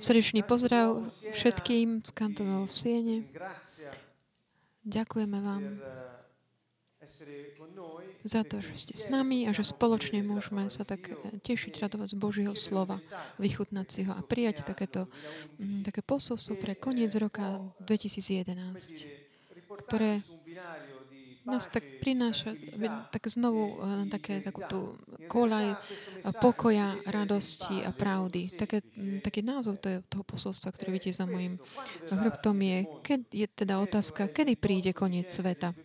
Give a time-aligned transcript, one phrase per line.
[0.00, 1.04] Srdečný pozdrav
[1.36, 3.16] všetkým z kantonov v Siene.
[4.88, 5.84] Ďakujeme vám
[8.24, 11.12] za to, že ste s nami a že spoločne môžeme sa tak
[11.44, 13.04] tešiť, radovať z Božieho slova,
[13.36, 15.12] vychutnať si ho a prijať takéto,
[15.60, 19.04] mm, také posolstvo pre koniec roka 2011,
[19.84, 20.24] ktoré
[21.44, 22.56] nás tak prináša
[23.12, 24.80] tak znovu eh, také, takú tú
[25.28, 25.76] kolaj
[26.40, 28.56] pokoja, radosti a pravdy.
[28.56, 31.60] Také, mm, taký názov to je toho posolstva, ktorý vidíte za mojim
[32.08, 35.76] hrbtom je, keď je teda otázka, kedy príde koniec sveta.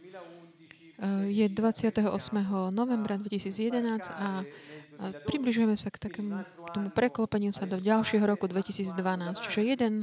[0.99, 2.07] Eh, je 28.
[2.71, 4.43] novembra 2011 a
[4.99, 6.43] približujeme sa k takému
[6.75, 8.91] tomu preklopeniu sa do ďalšieho roku 2012.
[9.47, 9.93] Čiže jeden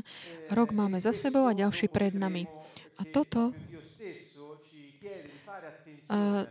[0.48, 2.48] rok máme za sebou a ďalší pred nami.
[2.96, 3.52] A toto
[6.06, 6.46] a,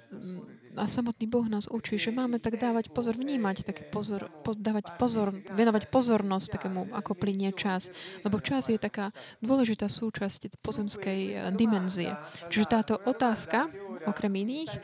[0.76, 5.00] a samotný Boh nás učí, že máme tak dávať pozor, vnímať taký pozor, poz, dávať
[5.00, 7.88] pozor, venovať pozornosť takému, ako plinie čas.
[8.27, 12.12] Lebo čas je taká dôležitá súčasť pozemskej e, dimenzie.
[12.52, 13.71] Čiže táto otázka,
[14.04, 14.80] okrem iných, e,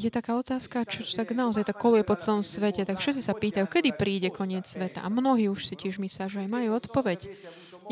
[0.00, 2.88] je taká otázka, čo tak naozaj tak koluje po celom svete.
[2.88, 5.04] Tak všetci sa pýtajú, kedy príde koniec sveta.
[5.04, 7.28] A mnohí už si tiež myslia, že aj majú odpoveď.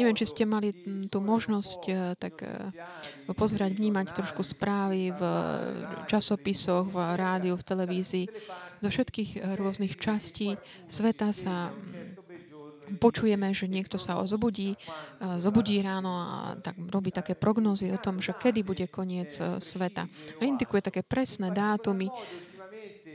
[0.00, 0.72] Neviem, či ste mali
[1.12, 5.22] tú možnosť eh, tak eh, pozerať, vnímať trošku správy v
[6.08, 8.26] časopisoch, v rádiu, v televízii.
[8.80, 10.56] Zo všetkých eh, rôznych častí
[10.88, 14.74] sveta sa mm, počujeme, že niekto sa zobudí,
[15.38, 19.30] zobudí ráno a tak robí také prognózy o tom, že kedy bude koniec
[19.62, 20.10] sveta.
[20.10, 22.10] A indikuje také presné dátumy,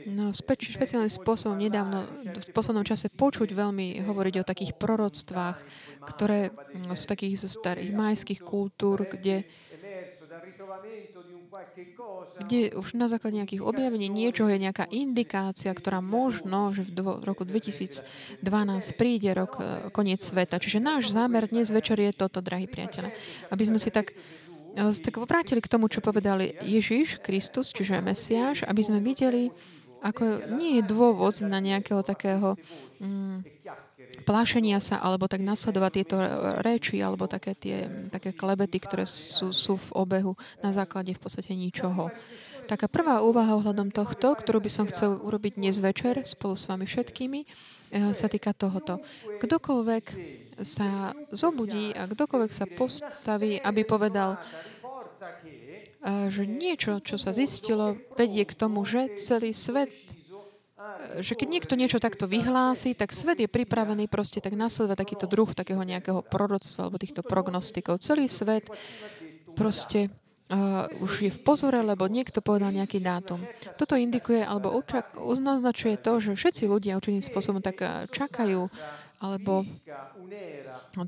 [0.06, 5.58] No, spe- špeciálnym spôsobom nedávno, v poslednom čase počuť veľmi hovoriť o takých proroctvách,
[6.06, 9.42] ktoré mm, sú takých zo starých majských kultúr, kde
[12.36, 17.48] kde už na základe nejakých objavení niečoho je nejaká indikácia, ktorá možno, že v roku
[17.48, 18.04] 2012
[19.00, 20.60] príde rok e, koniec sveta.
[20.60, 23.08] Čiže náš zámer dnes večer je toto, drahí priateľe.
[23.48, 24.12] Aby sme si tak
[24.76, 29.48] e, tak vrátili k tomu, čo povedali Ježiš Kristus, čiže Mesiáš, aby sme videli,
[30.04, 32.54] ako nie je dôvod na nejakého takého
[33.00, 33.42] mm,
[34.26, 36.16] plášenia sa, alebo tak nasledovať tieto
[36.60, 41.54] reči, alebo také tie také klebety, ktoré sú, sú v obehu na základe v podstate
[41.54, 42.10] ničoho.
[42.66, 46.82] Taká prvá úvaha ohľadom tohto, ktorú by som chcel urobiť dnes večer spolu s vami
[46.82, 48.98] všetkými, eh, sa týka tohoto.
[49.38, 50.04] Kdokoľvek
[50.66, 54.40] sa zobudí a kdokoľvek sa postaví, aby povedal,
[56.06, 59.90] že niečo, čo sa zistilo, vedie k tomu, že celý svet
[61.18, 65.50] že keď niekto niečo takto vyhlási, tak svet je pripravený proste tak nasledovať takýto druh
[65.50, 67.98] takého nejakého proroctva alebo týchto prognostikov.
[67.98, 68.68] Celý svet
[69.56, 70.12] proste
[70.52, 73.40] uh, už je v pozore, lebo niekto povedal nejaký dátum.
[73.74, 75.16] Toto indikuje alebo učak,
[75.98, 78.68] to, že všetci ľudia určitým spôsobom tak čakajú
[79.16, 79.64] alebo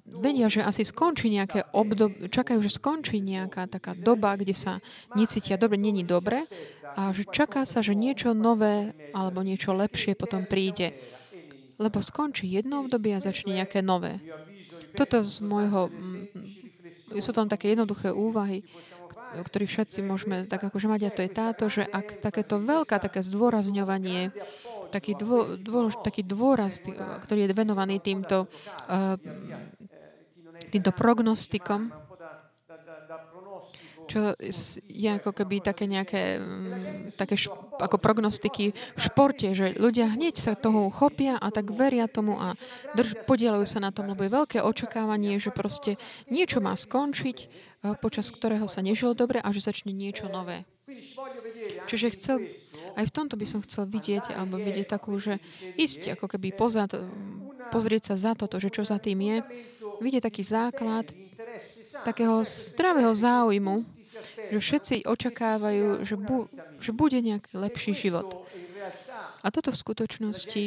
[0.09, 4.81] vedia, že asi skončí nejaké obdobie, čakajú, že skončí nejaká taká doba, kde sa
[5.13, 6.49] necítia dobre, není dobre
[6.97, 10.97] a že čaká sa, že niečo nové alebo niečo lepšie potom príde.
[11.79, 14.19] Lebo skončí jedno obdobie a začne nejaké nové.
[14.97, 15.93] Toto z môjho...
[15.93, 18.67] Mm, sú tam také jednoduché úvahy,
[19.37, 23.21] ktoré všetci môžeme tak akože mať a to je táto, že ak takéto veľká také
[23.21, 24.33] zdôrazňovanie
[24.91, 26.81] taký, dô, dô, taký dôraz,
[27.25, 28.49] ktorý je venovaný týmto,
[28.89, 29.15] uh,
[30.73, 31.93] týmto prognostikom,
[34.09, 34.33] čo
[34.89, 40.41] je ako keby také nejaké mm, také š, ako prognostiky v športe, že ľudia hneď
[40.41, 42.57] sa toho chopia a tak veria tomu a
[42.97, 46.01] drž, podielajú sa na tom, lebo je veľké očakávanie, že proste
[46.33, 50.65] niečo má skončiť, uh, počas ktorého sa nežilo dobre a že začne niečo nové.
[51.85, 52.37] Čiže chcel,
[52.95, 55.43] aj v tomto by som chcel vidieť, alebo vidieť takú, že
[55.77, 56.95] ísť ako keby pozad,
[57.75, 59.37] pozrieť sa za toto, že čo za tým je,
[59.99, 61.11] vidieť taký základ
[62.07, 63.83] takého zdravého záujmu,
[64.55, 66.47] že všetci očakávajú, že, bu,
[66.79, 68.47] že bude nejaký lepší život.
[69.43, 70.63] A toto v skutočnosti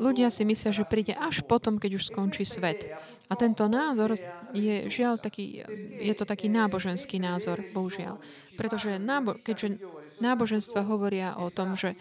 [0.00, 2.96] ľudia si myslia, že príde až potom, keď už skončí svet.
[3.26, 4.16] A tento názor
[4.54, 5.66] je žiaľ taký,
[6.00, 8.22] je to taký náboženský názor, bohužiaľ.
[8.54, 9.82] Pretože nábo, keďže
[10.20, 11.94] náboženstva hovoria o tom, že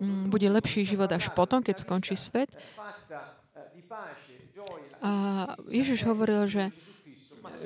[0.00, 2.50] mm, bude lepší život až potom, keď skončí svet,
[4.98, 5.10] a
[5.70, 6.74] Ježiš hovoril, že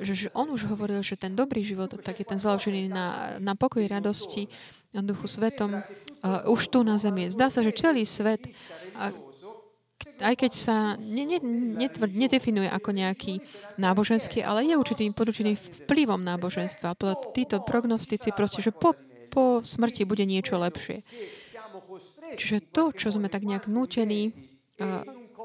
[0.01, 3.85] že on už hovoril, že ten dobrý život, tak je ten založený na, na pokoji,
[3.85, 4.49] radosti,
[4.89, 7.29] na duchu svetom, uh, už tu na zemi.
[7.29, 8.41] Zdá sa, že celý svet,
[8.97, 9.13] uh,
[10.17, 11.39] aj keď sa ne, ne,
[11.77, 13.37] netvr, nedefinuje ako nejaký
[13.77, 16.97] náboženský, ale je určitým područeným vplyvom náboženstva.
[17.33, 18.97] Títo prognostici proste, že po,
[19.33, 21.01] po smrti bude niečo lepšie.
[22.37, 24.29] Čiže to, čo sme tak nejak nutení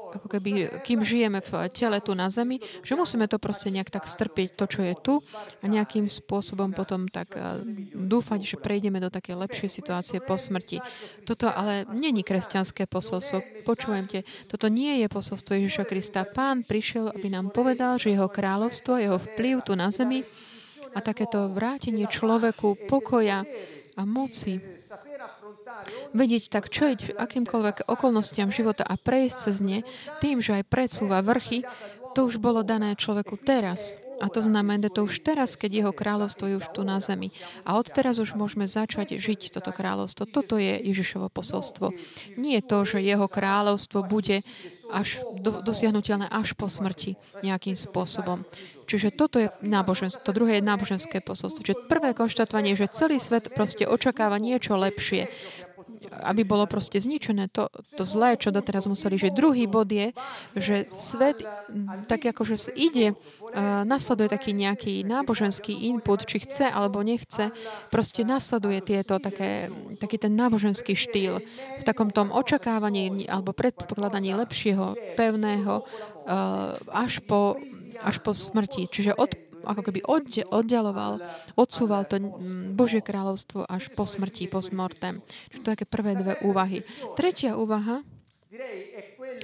[0.09, 4.09] ako keby, kým žijeme v tele tu na zemi, že musíme to proste nejak tak
[4.09, 5.13] strpieť, to, čo je tu
[5.61, 7.37] a nejakým spôsobom potom tak
[7.93, 10.81] dúfať, že prejdeme do také lepšie situácie po smrti.
[11.29, 13.61] Toto ale není kresťanské posolstvo.
[13.69, 16.25] Počujete, toto nie je posolstvo Ježiša Krista.
[16.25, 20.25] Pán prišiel, aby nám povedal, že jeho kráľovstvo, jeho vplyv tu na zemi
[20.97, 23.45] a takéto vrátenie človeku pokoja
[23.99, 24.63] a moci
[26.15, 29.79] vedieť tak čeliť akýmkoľvek okolnostiam života a prejsť cez ne
[30.23, 31.67] tým, že aj predsúva vrchy,
[32.15, 33.93] to už bolo dané človeku teraz.
[34.19, 37.31] A to znamená, že to už teraz, keď jeho kráľovstvo je už tu na zemi.
[37.63, 40.27] A odteraz už môžeme začať žiť toto kráľovstvo.
[40.27, 41.95] Toto je Ježišovo posolstvo.
[42.35, 44.43] Nie je to, že jeho kráľovstvo bude
[44.91, 48.43] až do, dosiahnutelné až po smrti nejakým spôsobom.
[48.89, 50.25] Čiže toto je náboženstvo.
[50.25, 51.61] To druhé je náboženské posolstvo.
[51.61, 55.29] Čiže prvé konštatovanie, že celý svet proste očakáva niečo lepšie
[56.09, 59.19] aby bolo proste zničené to, to zlé, čo doteraz museli.
[59.19, 60.15] Že druhý bod je,
[60.55, 61.43] že svet
[62.07, 63.15] tak akože ide,
[63.85, 67.51] nasleduje taký nejaký náboženský input, či chce alebo nechce,
[67.93, 71.41] proste nasleduje tieto také, taký ten náboženský štýl
[71.79, 75.83] v takom tom očakávaní alebo predpokladaní lepšieho, pevného
[76.93, 77.57] až po,
[78.03, 78.87] až po smrti.
[78.87, 79.99] Čiže od ako keby
[80.47, 81.19] oddialoval,
[81.59, 82.15] odsúval to
[82.73, 85.19] Božie kráľovstvo až po smrti, po smortem.
[85.51, 86.79] Čiže to také prvé dve úvahy.
[87.19, 87.99] Tretia úvaha,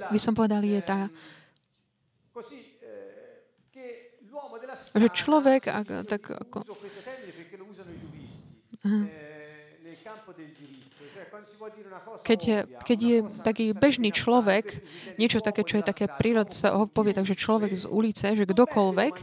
[0.08, 1.12] by som povedal, je tá,
[4.96, 6.64] že človek, ak, tak ako...
[8.86, 9.35] Aha.
[12.26, 14.82] Keď je, keď je taký bežný človek,
[15.18, 19.16] niečo také, čo je také prírod, sa ho povie, takže človek z ulice, že kdokoľvek,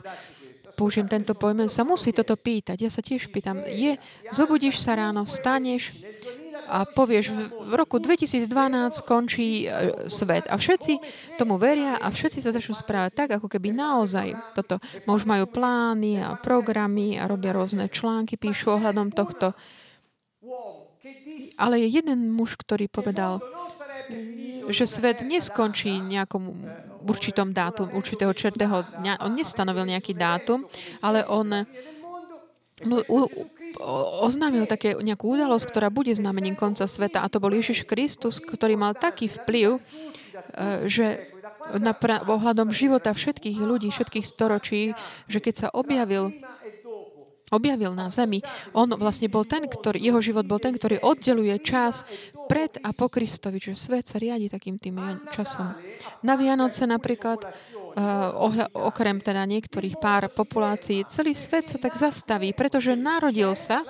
[0.74, 2.76] použijem tento pojem, sa musí toto pýtať.
[2.82, 4.00] Ja sa tiež pýtam, je,
[4.32, 5.92] zobudíš sa ráno, vstaneš
[6.66, 7.34] a povieš,
[7.68, 8.48] v roku 2012
[9.04, 10.92] končí e, svet a všetci
[11.36, 14.78] tomu veria a všetci sa začnú správať tak, ako keby naozaj toto.
[15.04, 19.52] Už majú plány a programy a robia rôzne články, píšu ohľadom tohto.
[21.58, 23.42] Ale je jeden muž, ktorý povedal,
[24.70, 26.42] že svet neskončí nejakom
[27.02, 29.26] určitom dátum, určitého čertého dňa.
[29.26, 30.62] On nestanovil nejaký dátum,
[31.02, 31.66] ale on
[32.86, 33.26] no, u,
[34.22, 37.24] oznámil také nejakú udalosť, ktorá bude znamením konca sveta.
[37.24, 39.80] A to bol Ježiš Kristus, ktorý mal taký vplyv, e,
[40.86, 41.32] že
[41.78, 44.98] na pra- ohľadom života všetkých ľudí, všetkých storočí,
[45.30, 46.34] že keď sa objavil
[47.52, 48.40] objavil na zemi.
[48.72, 52.08] On vlastne bol ten, ktorý, jeho život bol ten, ktorý oddeluje čas
[52.48, 54.96] pred a po Kristovi, že svet sa riadi takým tým
[55.30, 55.76] časom.
[56.24, 62.96] Na Vianoce napríklad, uh, okrem teda niektorých pár populácií, celý svet sa tak zastaví, pretože
[62.96, 63.84] narodil sa,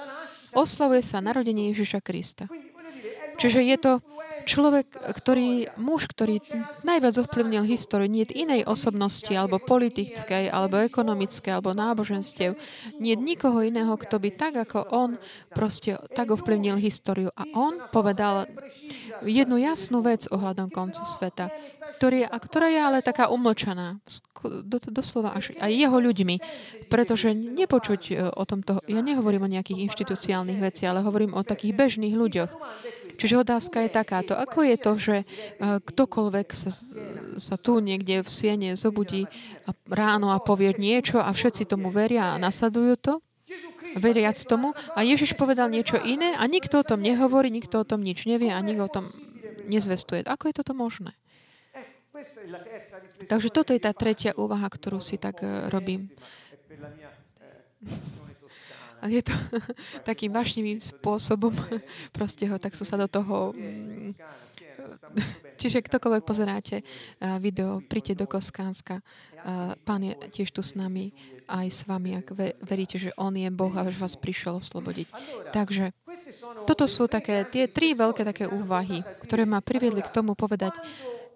[0.52, 2.50] oslavuje sa narodenie Ježiša Krista.
[3.38, 3.92] Čiže je to
[4.42, 6.42] človek, ktorý, muž, ktorý
[6.82, 12.58] najviac ovplyvnil históriu, nie je inej osobnosti, alebo politickej, alebo ekonomickej, alebo náboženstiev.
[12.98, 15.10] Nie je nikoho iného, kto by tak ako on
[15.54, 17.30] proste tak ovplyvnil históriu.
[17.38, 18.50] A on povedal
[19.22, 21.54] jednu jasnú vec ohľadom koncu sveta,
[22.02, 24.02] ktorý, a ktorá je ale taká umlčaná,
[24.42, 26.36] do, doslova až aj jeho ľuďmi,
[26.90, 31.78] pretože nepočuť e, o tomto, ja nehovorím o nejakých inštitúciálnych veciach, ale hovorím o takých
[31.78, 32.50] bežných ľuďoch.
[33.16, 34.32] Čiže otázka je takáto.
[34.34, 35.24] Ako je to, že e,
[35.82, 36.70] ktokoľvek sa,
[37.36, 39.28] sa tu niekde v siene zobudí
[39.88, 43.14] ráno a povie niečo a všetci tomu veria a nasledujú to?
[43.92, 44.72] Veriac tomu.
[44.96, 48.48] A Ježiš povedal niečo iné a nikto o tom nehovorí, nikto o tom nič nevie
[48.48, 49.04] a nikto o tom
[49.68, 50.24] nezvestuje.
[50.24, 51.12] Ako je toto možné?
[53.28, 56.12] Takže toto je tá tretia úvaha, ktorú si tak e, robím.
[59.02, 59.34] A je to
[60.08, 61.50] takým vášnivým spôsobom,
[62.16, 63.50] proste ho, tak som sa do toho...
[63.52, 64.14] Mm,
[65.60, 66.82] čiže ktokoľvek pozeráte
[67.38, 69.04] video, príďte do Koskánska.
[69.84, 71.14] Pán je tiež tu s nami,
[71.46, 75.06] aj s vami, ak veríte, že On je Boh a že vás prišiel oslobodiť.
[75.52, 75.92] Takže
[76.64, 80.72] toto sú také tie tri veľké také úvahy, ktoré ma priviedli k tomu povedať,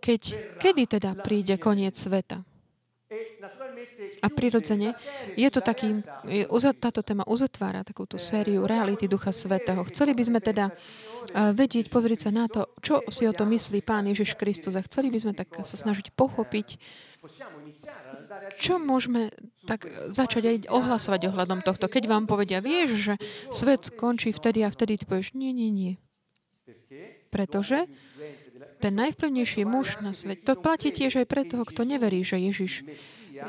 [0.01, 0.23] keď,
[0.59, 2.43] kedy teda príde koniec sveta.
[4.25, 4.97] A prirodzene
[5.37, 6.45] je to taký, je,
[6.77, 9.85] táto téma uzatvára takúto sériu reality Ducha Svetého.
[9.89, 13.85] Chceli by sme teda uh, vedieť, pozrieť sa na to, čo si o to myslí
[13.85, 16.81] Pán Ježiš Kristus a chceli by sme tak sa snažiť pochopiť,
[18.57, 19.35] čo môžeme
[19.67, 21.91] tak začať aj ohlasovať ohľadom tohto.
[21.91, 23.15] Keď vám povedia, vieš, že
[23.51, 25.93] svet skončí vtedy a vtedy, ty povieš, nie, nie, nie.
[27.35, 27.91] Pretože
[28.77, 30.45] ten najvplyvnejší muž na svete.
[30.49, 32.85] To platí tiež aj pre toho, kto neverí, že Ježiš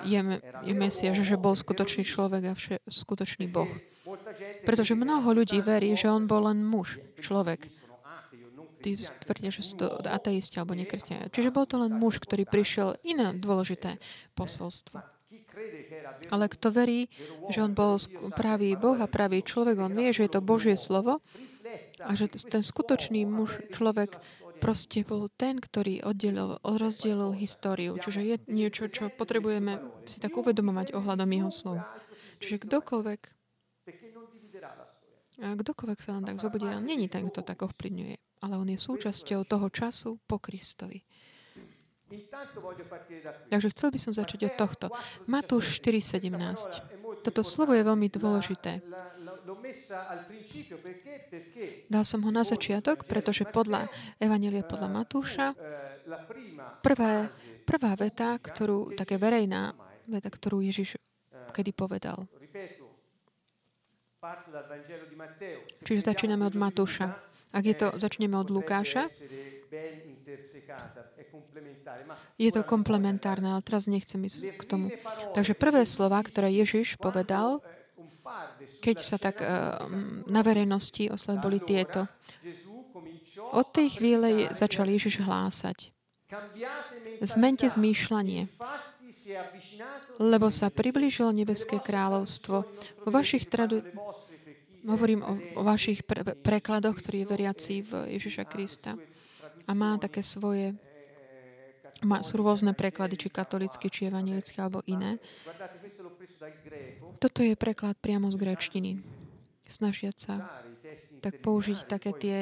[0.07, 0.19] je,
[0.63, 3.69] je Mesiaž, že bol skutočný človek a vše, skutočný Boh.
[4.63, 7.67] Pretože mnoho ľudí verí, že on bol len muž, človek.
[8.79, 11.33] tí tvrdia, že sú to ateisti alebo nekresťania.
[11.33, 13.99] Čiže bol to len muž, ktorý prišiel iné dôležité
[14.37, 15.03] posolstvo.
[16.29, 17.09] Ale kto verí,
[17.49, 17.97] že on bol
[18.37, 21.19] pravý Boh a pravý človek, on vie, že je to Božie slovo
[21.99, 24.21] a že ten skutočný muž, človek
[24.59, 26.01] proste bol ten, ktorý
[26.61, 27.95] rozdielil históriu.
[28.01, 31.77] Čiže je niečo, čo potrebujeme si tak uvedomovať ohľadom jeho slov.
[32.41, 33.21] Čiže kdokoľvek
[35.37, 39.45] a kdokoľvek sa len tak zobudí, není ten, kto tak ovplyvňuje, ale on je súčasťou
[39.45, 41.05] toho času po Kristovi.
[43.51, 44.85] Takže chcel by som začať od tohto.
[45.27, 47.21] Matúš 4.17.
[47.21, 48.79] Toto slovo je veľmi dôležité.
[51.87, 53.87] Dal som ho na začiatok, pretože podľa
[54.19, 55.55] Evanelia podľa Matúša
[56.83, 57.31] prvá,
[57.63, 59.71] prvá veta, ktorú, také verejná
[60.07, 60.99] veta, ktorú Ježiš
[61.57, 62.29] kedy povedal.
[65.81, 67.17] Čiže začíname od Matúša.
[67.55, 69.07] Ak je to, začneme od Lukáša,
[72.37, 74.91] je to komplementárne, ale teraz nechcem ísť k tomu.
[75.31, 77.63] Takže prvé slova, ktoré Ježiš povedal,
[78.81, 79.85] keď sa tak uh,
[80.27, 82.07] na verejnosti oslavy boli tieto.
[83.53, 85.93] Od tej chvíle začal Ježiš hlásať.
[87.23, 88.51] Zmente zmýšľanie,
[90.19, 92.55] lebo sa priblížilo nebeské kráľovstvo.
[93.07, 93.83] Vo vašich tradu...
[94.87, 98.95] Hovorím o, o vašich pre- prekladoch, ktorý je veriaci v Ježiša Krista
[99.67, 100.79] a má také svoje
[102.05, 105.17] má, sú rôzne preklady, či katolicky, či evanilické, alebo iné.
[107.17, 108.91] Toto je preklad priamo z gréčtiny.
[109.67, 110.33] Snažiať sa
[111.19, 112.37] tak použiť také tie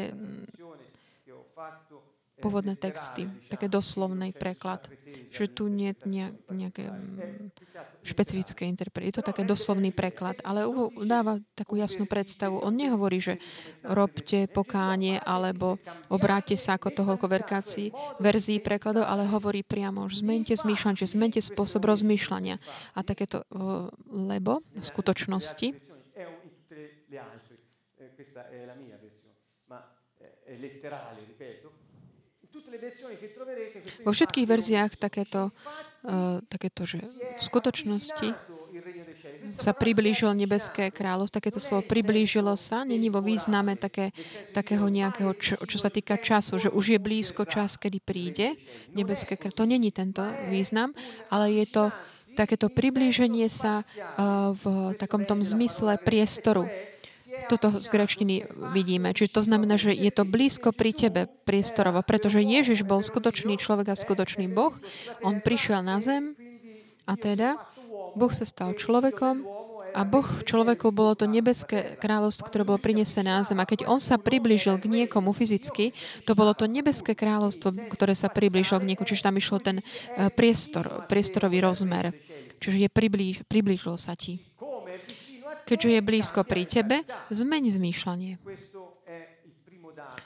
[2.45, 4.85] pôvodné texty, také doslovný preklad.
[5.33, 6.21] Že tu nie je
[6.53, 7.49] nejaké mm,
[8.05, 9.09] špecifické interpretácie.
[9.09, 10.69] Je to také doslovný preklad, ale
[11.01, 12.61] dáva takú jasnú predstavu.
[12.61, 13.41] On nehovorí, že
[13.81, 15.81] robte pokánie alebo
[16.13, 17.89] obráte sa ako tohoľko verkácií,
[18.21, 22.61] verzií prekladov, ale hovorí priamo, že zmente zmýšľanie, že zmente spôsob rozmýšľania.
[22.93, 23.41] A takéto,
[24.13, 25.95] lebo v skutočnosti
[29.65, 29.81] ma
[30.45, 31.64] è letterale, ripeto,
[34.05, 35.49] vo všetkých verziách takéto,
[36.05, 38.27] uh, takéto, že v skutočnosti
[39.55, 44.11] sa priblížil nebeské kráľovstvo, takéto slovo priblížilo sa, není vo význame také,
[44.51, 48.59] takého nejakého, čo, čo sa týka času, že už je blízko čas, kedy príde
[48.91, 49.63] nebeské kráľovstvo.
[49.65, 50.91] To není tento význam,
[51.31, 51.83] ale je to
[52.35, 56.67] takéto priblíženie sa uh, v takom tom zmysle priestoru
[57.47, 58.35] toto z grečtiny
[58.73, 59.13] vidíme.
[59.13, 63.93] Čiže to znamená, že je to blízko pri tebe priestorovo, pretože Ježiš bol skutočný človek
[63.93, 64.75] a skutočný Boh.
[65.21, 66.33] On prišiel na zem
[67.05, 67.61] a teda
[68.15, 69.45] Boh sa stal človekom
[69.95, 73.55] a Boh v človeku bolo to nebeské kráľovstvo, ktoré bolo prinesené na zem.
[73.63, 75.95] A keď on sa priblížil k niekomu fyzicky,
[76.27, 79.07] to bolo to nebeské kráľovstvo, ktoré sa priblížilo k niekomu.
[79.07, 82.11] Čiže tam išlo ten eh, priestor, priestorový rozmer.
[82.59, 84.43] Čiže je priblíž, priblížilo sa ti
[85.65, 87.01] keďže je blízko pri tebe,
[87.33, 88.37] zmeň zmýšľanie.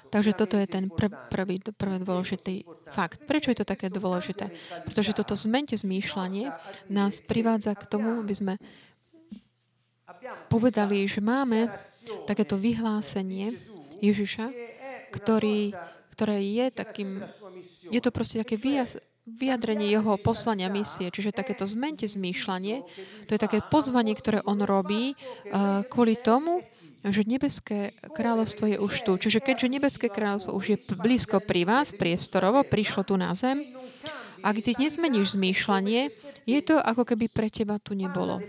[0.09, 3.21] Takže toto je ten prv, prvý, prvý dôležitý fakt.
[3.29, 4.49] Prečo je to také dôležité?
[4.83, 6.49] Pretože toto zmente zmýšľanie
[6.89, 8.53] nás privádza k tomu, aby sme
[10.49, 11.69] povedali, že máme
[12.25, 13.53] takéto vyhlásenie
[14.01, 14.49] Ježiša,
[15.13, 15.77] ktorý,
[16.17, 17.09] ktoré je takým,
[17.93, 18.57] je to proste také
[19.37, 22.81] vyjadrenie jeho poslania misie, čiže takéto zmente zmýšľanie,
[23.29, 26.65] to je také pozvanie, ktoré on robí uh, kvôli tomu,
[27.05, 29.15] že nebeské kráľovstvo je už tu.
[29.15, 33.63] Čiže keďže nebeské kráľovstvo už je blízko pri vás, priestorovo, prišlo tu na zem,
[34.39, 36.11] ak ty nezmeníš zmýšľanie,
[36.45, 38.39] je to ako keby pre teba tu nebolo.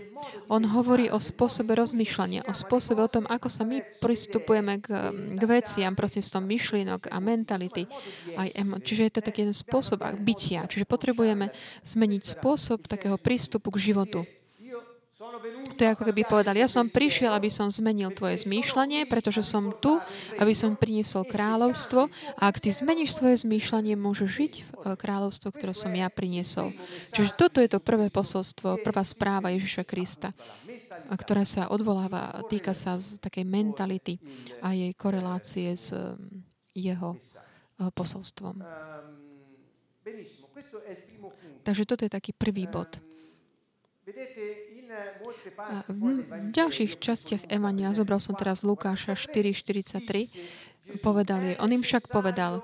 [0.47, 5.41] On hovorí o spôsobe rozmýšľania, o spôsobe o tom, ako sa my pristupujeme k, k
[5.49, 7.89] veciam, tom myšlienok a mentality.
[8.37, 10.69] Aj emo- čiže je to taký jeden spôsob bytia.
[10.69, 11.49] Čiže potrebujeme
[11.83, 14.27] zmeniť spôsob takého prístupu k životu.
[15.77, 19.69] To je ako keby povedal, ja som prišiel, aby som zmenil tvoje zmýšľanie, pretože som
[19.77, 20.01] tu,
[20.41, 25.53] aby som priniesol kráľovstvo a ak ty zmeníš svoje zmýšľanie, môžeš žiť v eh, kráľovstvo,
[25.53, 26.73] ktoré som ja priniesol.
[27.13, 30.33] Čiže toto je to prvé posolstvo, prvá správa Ježiša Krista,
[31.05, 34.17] ktorá sa odvoláva, týka sa z takej mentality
[34.65, 36.17] a jej korelácie s eh,
[36.73, 38.57] jeho eh, posolstvom.
[41.61, 42.97] Takže toto je taký prvý bod.
[45.87, 52.59] V ďalších častiach Emania, zobral som teraz Lukáša 4.43, povedali, on im však povedal,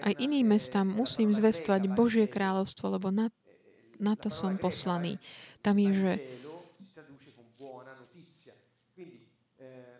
[0.00, 3.34] aj iným mestám musím zvestovať Božie kráľovstvo, lebo na,
[3.98, 5.18] na to som poslaný.
[5.60, 6.12] Tam je, že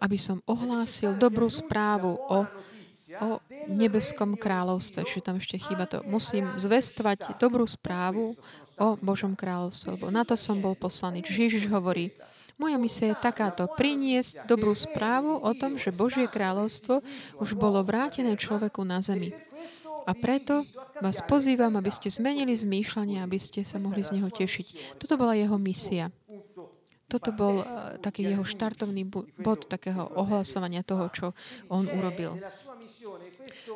[0.01, 2.49] aby som ohlásil dobrú správu o,
[3.19, 5.03] o nebeskom kráľovstve.
[5.03, 6.07] Čiže tam ešte chýba to.
[6.07, 8.39] Musím zvestovať dobrú správu
[8.81, 11.21] o Božom kráľovstve, lebo na to som bol poslaný.
[11.27, 12.15] Čiže Ježiš hovorí,
[12.61, 17.01] moja misia je takáto, priniesť dobrú správu o tom, že Božie kráľovstvo
[17.41, 19.33] už bolo vrátené človeku na zemi.
[20.05, 20.69] A preto
[21.01, 24.97] vás pozývam, aby ste zmenili zmýšľanie, aby ste sa mohli z neho tešiť.
[25.01, 26.13] Toto bola jeho misia.
[27.11, 29.03] Toto bol uh, taký jeho štartovný
[29.43, 31.27] bod takého ohlasovania toho, čo
[31.67, 32.39] on urobil.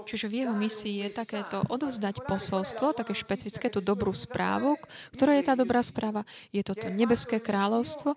[0.04, 4.76] Čiže v jeho misii je takéto odovzdať posolstvo, také špecifické, tú dobrú správu.
[5.16, 6.26] Ktorá je tá dobrá správa?
[6.50, 8.16] Je toto nebeské kráľovstvo.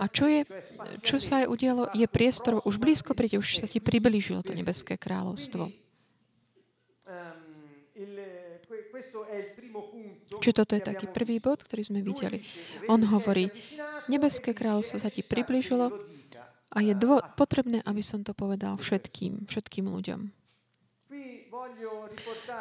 [0.00, 0.44] A čo, je,
[1.04, 1.82] čo sa aj udialo?
[1.92, 5.70] Je priestor, už blízko príde, už sa ti priblížilo to nebeské kráľovstvo.
[10.42, 12.42] Čiže toto je taký prvý bod, ktorý sme videli.
[12.88, 13.52] On hovorí,
[14.08, 15.92] nebeské kráľovstvo sa ti približilo
[16.72, 20.41] a je dvo- potrebné, aby som to povedal všetkým, všetkým ľuďom.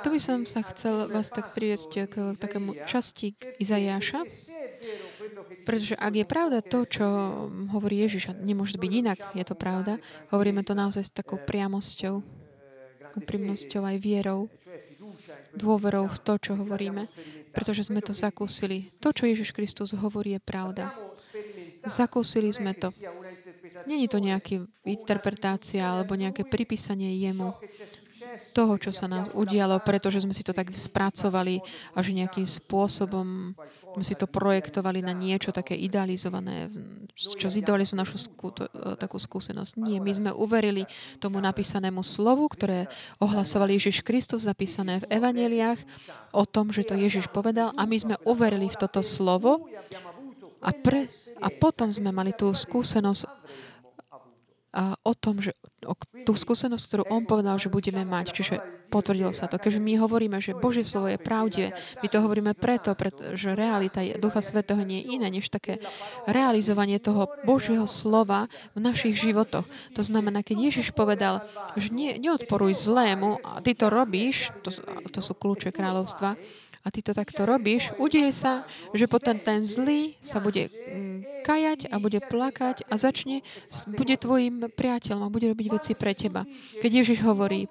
[0.01, 4.25] Tu by som sa chcel vás tak priviesť k takému časti Izajáša,
[5.67, 7.05] pretože ak je pravda to, čo
[7.69, 10.01] hovorí Ježiš, a nemôže byť inak, je to pravda,
[10.33, 12.23] hovoríme to naozaj s takou priamosťou,
[13.17, 14.49] úprimnosťou aj vierou,
[15.53, 17.05] dôverou v to, čo hovoríme,
[17.51, 18.95] pretože sme to zakúsili.
[19.03, 20.95] To, čo Ježiš Kristus hovorí, je pravda.
[21.83, 22.89] Zakúsili sme to.
[23.87, 27.55] Není to nejaká interpretácia alebo nejaké pripísanie jemu
[28.51, 31.61] toho, čo sa nám udialo, pretože sme si to tak spracovali
[31.93, 33.53] a že nejakým spôsobom
[33.91, 36.71] sme si to projektovali na niečo také idealizované,
[37.15, 38.63] čo zidealizuje našu skú, to,
[38.95, 39.75] takú skúsenosť.
[39.83, 40.87] Nie, my sme uverili
[41.19, 42.87] tomu napísanému slovu, ktoré
[43.19, 45.79] ohlasovali Ježiš Kristus, zapísané v evaneliách,
[46.31, 49.67] o tom, že to Ježiš povedal a my sme uverili v toto slovo
[50.63, 51.11] a, pre,
[51.43, 53.40] a potom sme mali tú skúsenosť
[54.71, 55.51] a o tom, že
[55.83, 58.31] o tú skúsenosť, ktorú on povedal, že budeme mať.
[58.31, 58.55] Čiže
[58.91, 59.55] potvrdilo sa to.
[59.55, 61.71] Keďže my hovoríme, že Božie slovo je pravdivé,
[62.03, 65.79] my to hovoríme preto, pretože realita Ducha Svetého nie je iné, než také
[66.27, 69.63] realizovanie toho Božieho slova v našich životoch.
[69.95, 71.47] To znamená, keď Ježiš povedal,
[71.79, 74.75] že nie, neodporuj zlému a ty to robíš, to,
[75.07, 76.35] to sú kľúče kráľovstva,
[76.81, 78.65] a ty to takto robíš, udeje sa,
[78.97, 83.45] že potom ten zlý sa bude mm, kajať a bude plakať a začne,
[83.93, 86.45] bude tvojim priateľom a bude robiť veci pre teba.
[86.81, 87.69] Keď Ježiš hovorí,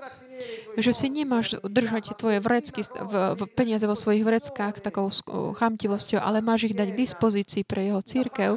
[0.78, 5.10] že si nemáš držať tvoje vrecky, v, v peniaze vo svojich vreckách takou
[5.58, 8.56] chamtivosťou, ale máš ich dať k dispozícii pre jeho církev,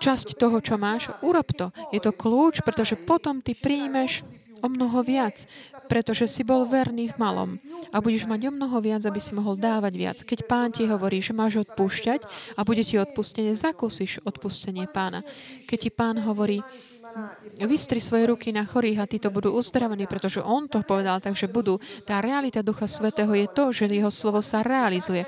[0.00, 1.74] časť toho, čo máš, urob to.
[1.90, 4.22] Je to kľúč, pretože potom ty príjmeš
[4.60, 5.48] o mnoho viac,
[5.90, 7.50] pretože si bol verný v malom
[7.90, 10.18] a budeš mať o mnoho viac, aby si mohol dávať viac.
[10.22, 12.22] Keď pán ti hovorí, že máš odpúšťať
[12.54, 15.26] a bude ti odpustenie, zakúsiš odpustenie pána.
[15.66, 16.62] Keď ti pán hovorí,
[17.66, 21.82] vystri svoje ruky na chorých a títo budú uzdravení, pretože on to povedal, takže budú.
[22.06, 25.26] Tá realita Ducha Svetého je to, že jeho slovo sa realizuje.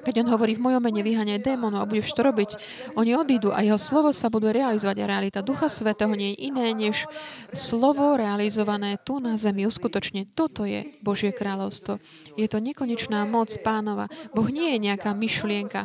[0.00, 2.50] Keď on hovorí v mojom mene vyháňaj démonov a budeš to robiť,
[2.96, 4.96] oni odídu a jeho slovo sa bude realizovať.
[5.04, 7.04] A realita Ducha Svetého nie je iné, než
[7.52, 9.68] slovo realizované tu na zemi.
[9.68, 12.00] Uskutočne toto je Božie kráľovstvo.
[12.34, 14.08] Je to nekonečná moc pánova.
[14.32, 15.84] Boh nie je nejaká myšlienka.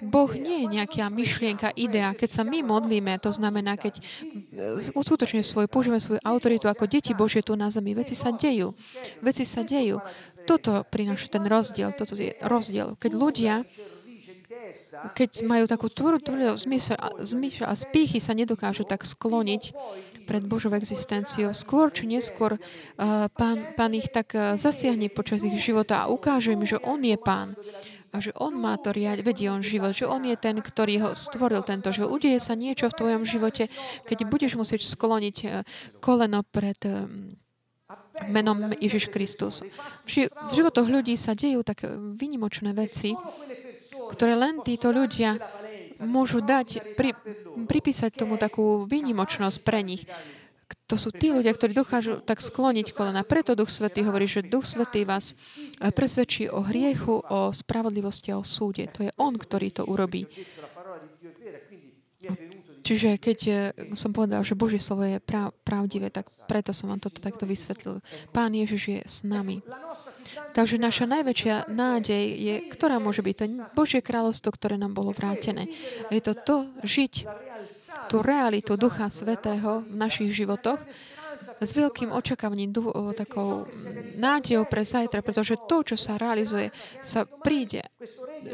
[0.00, 2.16] Boh nie je nejaká myšlienka, idea.
[2.16, 4.00] Keď sa my modlíme, to znamená, keď
[4.96, 8.72] uskutočne svoj, použijeme svoju autoritu ako deti Božie tu na zemi, veci sa dejú.
[9.20, 10.00] Veci sa dejú.
[10.50, 11.94] Toto prináša ten rozdiel.
[11.94, 12.98] Toto je rozdiel.
[12.98, 13.62] Keď ľudia
[15.14, 19.72] keď majú takú tvrdú zmysel, a spíchy sa nedokážu tak skloniť
[20.26, 21.54] pred Božou existenciou.
[21.54, 26.54] Skôr či neskôr uh, pán, pán ich tak uh, zasiahne počas ich života a ukáže
[26.54, 27.54] im, že On je Pán
[28.10, 31.10] a že On má to riať, vedie On život, že On je ten, ktorý ho
[31.14, 32.10] stvoril tento život.
[32.10, 33.70] Udeje sa niečo v tvojom živote,
[34.06, 35.50] keď budeš musieť skloniť uh,
[36.02, 36.78] koleno pred
[38.28, 39.62] menom Ježiš Kristus.
[40.04, 43.14] V životoch ľudí sa dejú také vynimočné veci,
[44.10, 45.38] ktoré len títo ľudia
[46.02, 47.12] môžu dať, pri,
[47.68, 50.08] pripísať tomu takú výnimočnosť pre nich.
[50.90, 53.22] To sú tí ľudia, ktorí dokážu tak skloniť kolena.
[53.22, 58.38] Preto Duch Svetý hovorí, že Duch Svetý vás eh, presvedčí o hriechu, o spravodlivosti a
[58.38, 58.90] o súde.
[58.98, 60.26] To je On, ktorý to urobí.
[62.80, 63.56] Čiže keď eh,
[63.92, 65.22] som povedal, že Božie slovo je
[65.64, 68.00] pravdivé, tak preto som vám toto takto vysvetlil.
[68.32, 69.60] Pán Ježiš je s nami.
[70.50, 75.70] Takže naša najväčšia nádej je, ktorá môže byť to Božie kráľovstvo, ktoré nám bolo vrátené.
[76.10, 77.26] Je to to žiť
[78.10, 80.82] tú realitu Ducha Svetého v našich životoch,
[81.60, 82.72] s veľkým očakávaním,
[83.12, 83.68] takou
[84.16, 86.72] nádejou pre zajtra, pretože to, čo sa realizuje,
[87.04, 87.84] sa príde,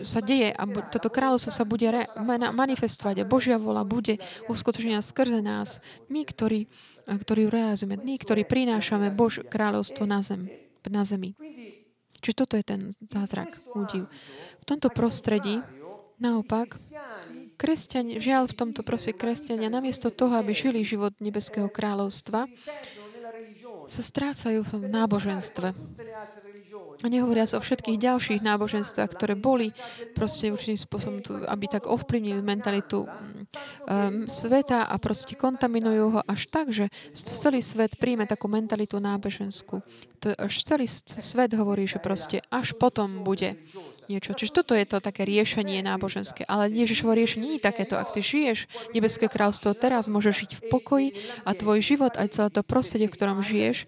[0.03, 2.03] sa deje a toto kráľovstvo sa bude re,
[2.51, 4.19] manifestovať a Božia vola bude
[4.51, 5.79] uskutočnená skrze nás.
[6.11, 6.66] My, ktorí,
[7.07, 10.51] ktorí realizujeme, my, ktorí prinášame Bož kráľovstvo na, zem,
[10.90, 11.38] na zemi.
[12.19, 14.11] Čiže toto je ten zázrak, údiv.
[14.59, 15.62] V tomto prostredí,
[16.19, 16.75] naopak,
[17.57, 22.51] kresťania, žiaľ v tomto proste kresťania, namiesto toho, aby žili život nebeského kráľovstva,
[23.87, 25.68] sa strácajú v náboženstve.
[27.05, 29.68] A nehovoria o všetkých ďalších náboženstvách, ktoré boli
[30.16, 33.11] proste určitým spôsobom, tu, aby tak ovplyvnili mentalitu um,
[34.25, 39.85] sveta a proste kontaminujú ho až tak, že celý svet príjme takú mentalitu náboženskú.
[40.25, 43.61] To až celý svet hovorí, že proste až potom bude
[44.09, 44.35] niečo.
[44.35, 46.47] Čiže toto je to také riešenie náboženské.
[46.47, 47.95] Ale Ježišovo riešenie nie je takéto.
[47.99, 51.09] Ak ty žiješ nebeské kráľstvo teraz, môžeš žiť v pokoji
[51.45, 53.87] a tvoj život, aj celé to prostredie, v ktorom žiješ,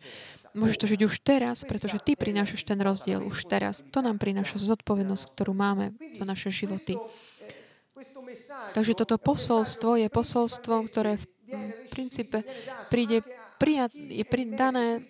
[0.58, 3.86] môžeš to žiť už teraz, pretože ty prinášaš ten rozdiel už teraz.
[3.94, 6.98] To nám prináša zodpovednosť, ktorú máme za naše životy.
[8.74, 11.26] Takže toto posolstvo je posolstvo, ktoré v
[11.88, 12.44] princípe
[12.92, 13.24] príde
[13.58, 15.02] prijat, je pridané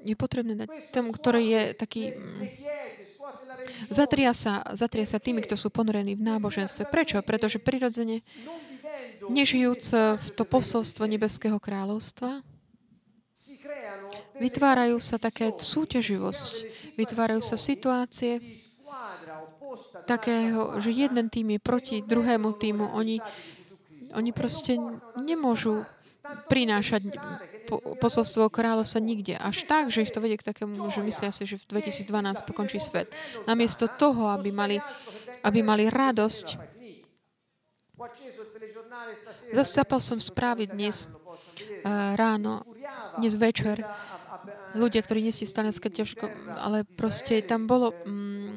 [0.00, 2.02] je potrebné dať tomu, ktorý je taký...
[2.16, 2.46] Mm,
[3.92, 6.88] zatria sa, zatria sa tými, kto sú ponorení v náboženstve.
[6.88, 7.20] Prečo?
[7.20, 8.24] Pretože prirodzene,
[9.28, 9.84] nežijúc
[10.16, 12.40] v to posolstvo Nebeského kráľovstva,
[14.40, 16.52] vytvárajú sa také súťaživosť,
[16.96, 18.40] vytvárajú sa situácie
[20.08, 22.90] takého, že jeden tým je proti druhému týmu.
[22.96, 23.20] Oni,
[24.16, 24.80] oni proste
[25.20, 25.84] nemôžu
[26.48, 27.14] prinášať
[27.78, 29.38] posolstvo kráľovstva nikde.
[29.38, 32.82] Až tak, že ich to vedie k takému, že myslia si, že v 2012 pokončí
[32.82, 33.14] svet.
[33.46, 34.76] Namiesto toho, aby mali,
[35.46, 36.58] aby mali radosť.
[39.54, 42.66] Zasapal som správy dnes uh, ráno,
[43.22, 43.86] dnes večer.
[44.74, 48.54] Ľudia, ktorí nie si stane ťažko, ale proste tam bolo um,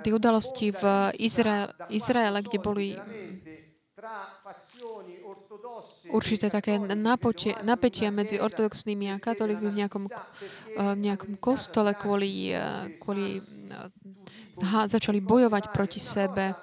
[0.00, 0.82] tie udalosti v
[1.18, 2.88] Izraele, Izraele kde boli
[6.10, 12.54] určité také napotie, napätia medzi ortodoxnými a katolíkmi v nejakom, eh, v nejakom kostole kvôli,
[12.54, 16.54] eh, kvôli eh, začali bojovať proti sebe,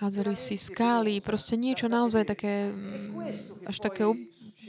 [0.00, 4.08] hádzali si skály, proste niečo naozaj také, mm, až také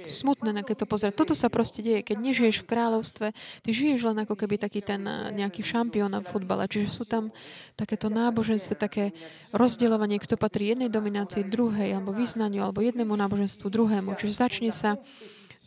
[0.09, 1.13] smutné, keď to pozerať.
[1.13, 2.01] Toto sa proste deje.
[2.01, 3.27] Keď nežiješ v kráľovstve,
[3.61, 6.65] ty žiješ len ako keby taký ten eh, nejaký šampión v futbale.
[6.65, 7.29] Čiže sú tam
[7.77, 9.13] takéto náboženstvo, také
[9.53, 14.17] rozdeľovanie, kto patrí jednej dominácii, druhej, alebo vyznaniu, alebo jednému náboženstvu, druhému.
[14.17, 14.97] Čiže začne sa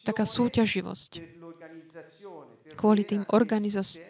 [0.06, 1.35] taká súťaživosť
[2.76, 3.24] kvôli tým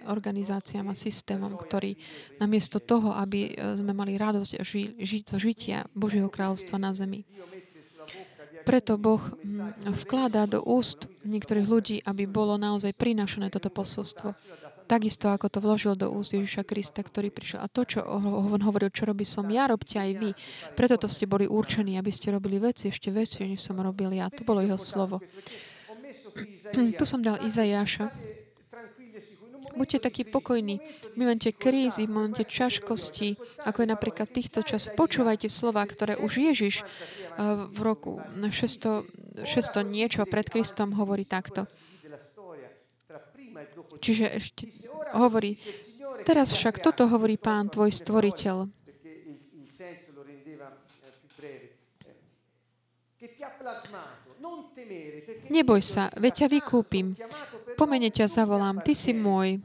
[0.05, 1.95] organizáciám a systémom, ktorý
[2.43, 7.23] namiesto toho, aby eh, sme mali radosť ži- žiť zo žitia Božieho kráľovstva na zemi,
[8.67, 14.35] preto Boh mm, vkladá do úst niektorých ľudí, aby bolo naozaj prinašané toto posolstvo.
[14.87, 17.63] Takisto, ako to vložil do úst Ježiša Krista, ktorý prišiel.
[17.63, 20.31] A to, čo on hovoril, čo robí som ja, robte aj vy.
[20.79, 24.31] Preto to ste boli určení, aby ste robili veci ešte väčšie, než som robil ja.
[24.31, 25.23] To bolo jeho slovo.
[26.99, 28.11] tu som dal Izajáša.
[29.77, 30.81] Buďte takí pokojní.
[31.13, 33.37] V momente krízy, v momente ťažkosti,
[33.69, 36.87] ako je napríklad týchto čas, počúvajte slova, ktoré už Ježiš eh,
[37.69, 41.69] v roku 600, 600 niečo pred Kristom hovorí takto.
[44.01, 44.65] Čiže ešte
[45.17, 45.57] hovorí,
[46.25, 48.69] teraz však toto hovorí Pán, tvoj stvoriteľ.
[55.51, 57.07] Neboj sa, veď ťa vykúpim.
[57.77, 59.61] Pomene ťa zavolám, ty si môj.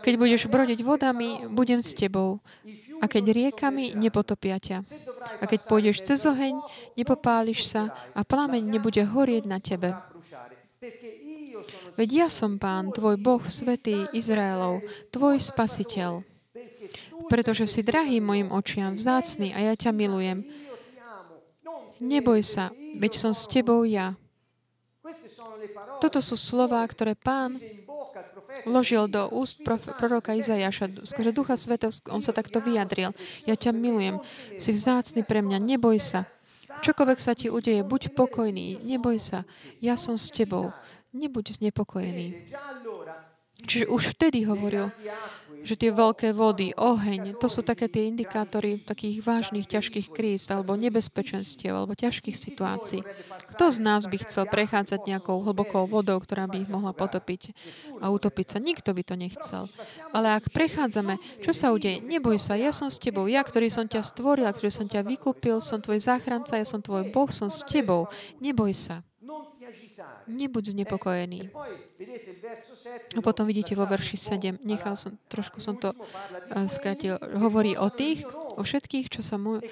[0.00, 2.40] Keď budeš brodiť vodami, budem s tebou.
[3.00, 4.84] A keď riekami, nepotopia ťa.
[5.40, 6.56] A keď pôjdeš cez oheň,
[6.96, 9.96] nepopáliš sa a plameň nebude horieť na tebe.
[11.96, 14.80] Veď ja som Pán, tvoj Boh, svetý Izraelov,
[15.12, 16.24] tvoj spasiteľ.
[17.28, 20.44] Pretože si drahý mojim očiam, vzácný a ja ťa milujem.
[22.00, 24.16] Neboj sa, veď som s tebou ja.
[26.00, 27.60] Toto sú slova, ktoré pán
[28.66, 29.62] vložil do úst
[30.00, 31.06] proroka Izajaša.
[31.06, 33.14] Skrze Ducha Svetov on sa takto vyjadril.
[33.46, 34.18] Ja ťa milujem,
[34.58, 36.26] si vzácny pre mňa, neboj sa.
[36.80, 39.44] Čokoľvek sa ti udeje, buď pokojný, neboj sa,
[39.84, 40.72] ja som s tebou.
[41.10, 42.54] Nebuď znepokojený.
[43.66, 44.88] Čiže už vtedy hovoril,
[45.60, 50.72] že tie veľké vody, oheň, to sú také tie indikátory takých vážnych, ťažkých kríz alebo
[50.72, 53.04] nebezpečenstiev alebo ťažkých situácií.
[53.56, 57.52] Kto z nás by chcel prechádzať nejakou hlbokou vodou, ktorá by ich mohla potopiť
[58.00, 58.58] a utopiť sa?
[58.58, 59.68] Nikto by to nechcel.
[60.16, 62.00] Ale ak prechádzame, čo sa udeje?
[62.00, 63.28] Neboj sa, ja som s tebou.
[63.28, 67.12] Ja, ktorý som ťa stvoril, ktorý som ťa vykúpil, som tvoj záchranca, ja som tvoj
[67.12, 68.08] Boh, som s tebou.
[68.40, 69.04] Neboj sa.
[70.30, 71.50] Nebuď znepokojený.
[73.18, 77.90] A potom vidíte vo verši 7, nechal som, trošku som to uh, skrátil, hovorí o
[77.90, 78.24] tých,
[78.56, 79.66] o všetkých, čo sa môj,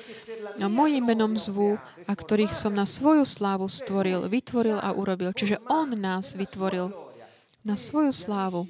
[0.66, 5.32] mojim menom zvú a ktorých som na svoju slávu stvoril, vytvoril a urobil.
[5.32, 6.92] Čiže On nás vytvoril
[7.64, 8.66] na svoju slávu.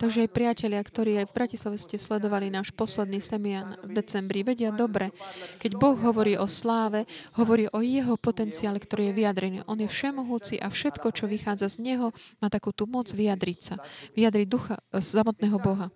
[0.00, 4.72] Takže aj priatelia, ktorí aj v Bratislave ste sledovali náš posledný semian v decembri, vedia
[4.72, 5.12] dobre,
[5.60, 7.04] keď Boh hovorí o sláve,
[7.36, 9.58] hovorí o jeho potenciále, ktorý je vyjadrený.
[9.68, 13.76] On je všemohúci a všetko, čo vychádza z neho, má takú tú moc vyjadriť sa.
[14.16, 15.92] Vyjadriť ducha e, samotného Boha.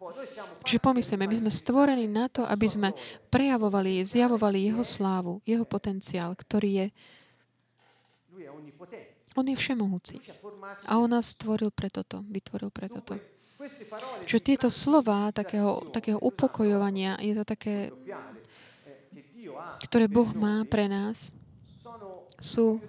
[0.69, 2.89] Čiže pomyslíme, my sme stvorení na to, aby sme
[3.33, 6.87] prejavovali, zjavovali jeho slávu, jeho potenciál, ktorý je
[9.35, 10.23] on je všemohúci.
[10.87, 13.19] A on nás stvoril pre toto, vytvoril pre toto.
[14.29, 17.93] Že tieto slova takého, takého upokojovania, je to také,
[19.89, 21.33] ktoré Boh má pre nás,
[22.37, 22.83] sú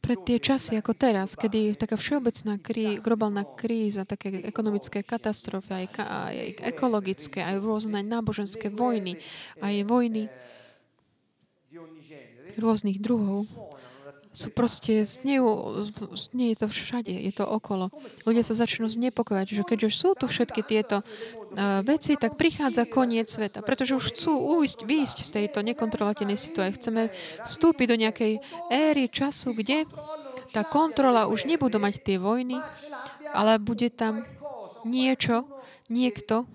[0.00, 5.86] pre tie časy ako teraz, kedy taká všeobecná krí, globálna kríza, také ekonomické katastrofy, aj,
[6.02, 6.36] aj
[6.74, 9.22] ekologické, aj rôzne náboženské vojny,
[9.62, 10.26] aj vojny
[12.58, 13.46] rôznych druhov,
[14.40, 15.84] sú proste, znejú,
[16.16, 17.92] znie to všade, je to okolo.
[18.24, 23.28] Ľudia sa začnú znepokojať, že keďže sú tu všetky tieto uh, veci, tak prichádza koniec
[23.28, 26.80] sveta, pretože už chcú ujsť, výjsť z tejto nekontrolovateľnej situácie.
[26.80, 27.02] Chceme
[27.44, 28.32] vstúpiť do nejakej
[28.72, 29.84] éry času, kde
[30.56, 32.56] tá kontrola už nebudú mať tie vojny,
[33.36, 34.24] ale bude tam
[34.88, 35.44] niečo,
[35.92, 36.48] niekto,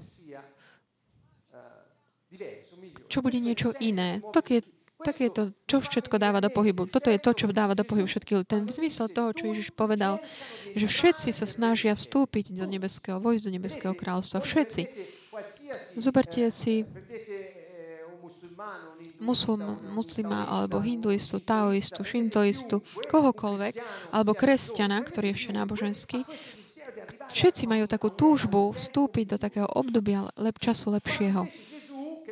[3.08, 4.20] čo bude niečo iné.
[4.34, 4.60] Tak je
[5.06, 6.90] tak je to, čo všetko dáva do pohybu.
[6.90, 8.42] Toto je to, čo dáva do pohybu všetky.
[8.50, 10.18] Ten zmysel toho, čo Ježiš povedal,
[10.74, 14.42] že všetci sa snažia vstúpiť do nebeského, vojsť do nebeského kráľstva.
[14.42, 14.90] Všetci.
[16.02, 16.82] Zoberte si
[19.22, 23.74] muslima, muslima alebo hinduistu, taoistu, šintoistu, kohokoľvek,
[24.10, 26.20] alebo kresťana, ktorý je ešte náboženský,
[27.30, 31.46] všetci majú takú túžbu vstúpiť do takého obdobia lep, času lepšieho.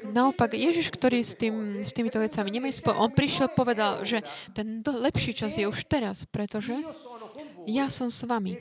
[0.03, 4.19] Naopak, Ježiš, ktorý s, tým, s týmito vecami nemyslel, on prišiel, povedal, že
[4.51, 6.75] ten lepší čas je už teraz, pretože
[7.63, 8.59] ja som s vami.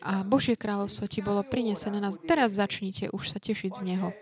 [0.00, 2.16] A Božie kráľovstvo ti bolo prinesené nás.
[2.24, 4.16] Teraz začnite už sa tešiť z Neho.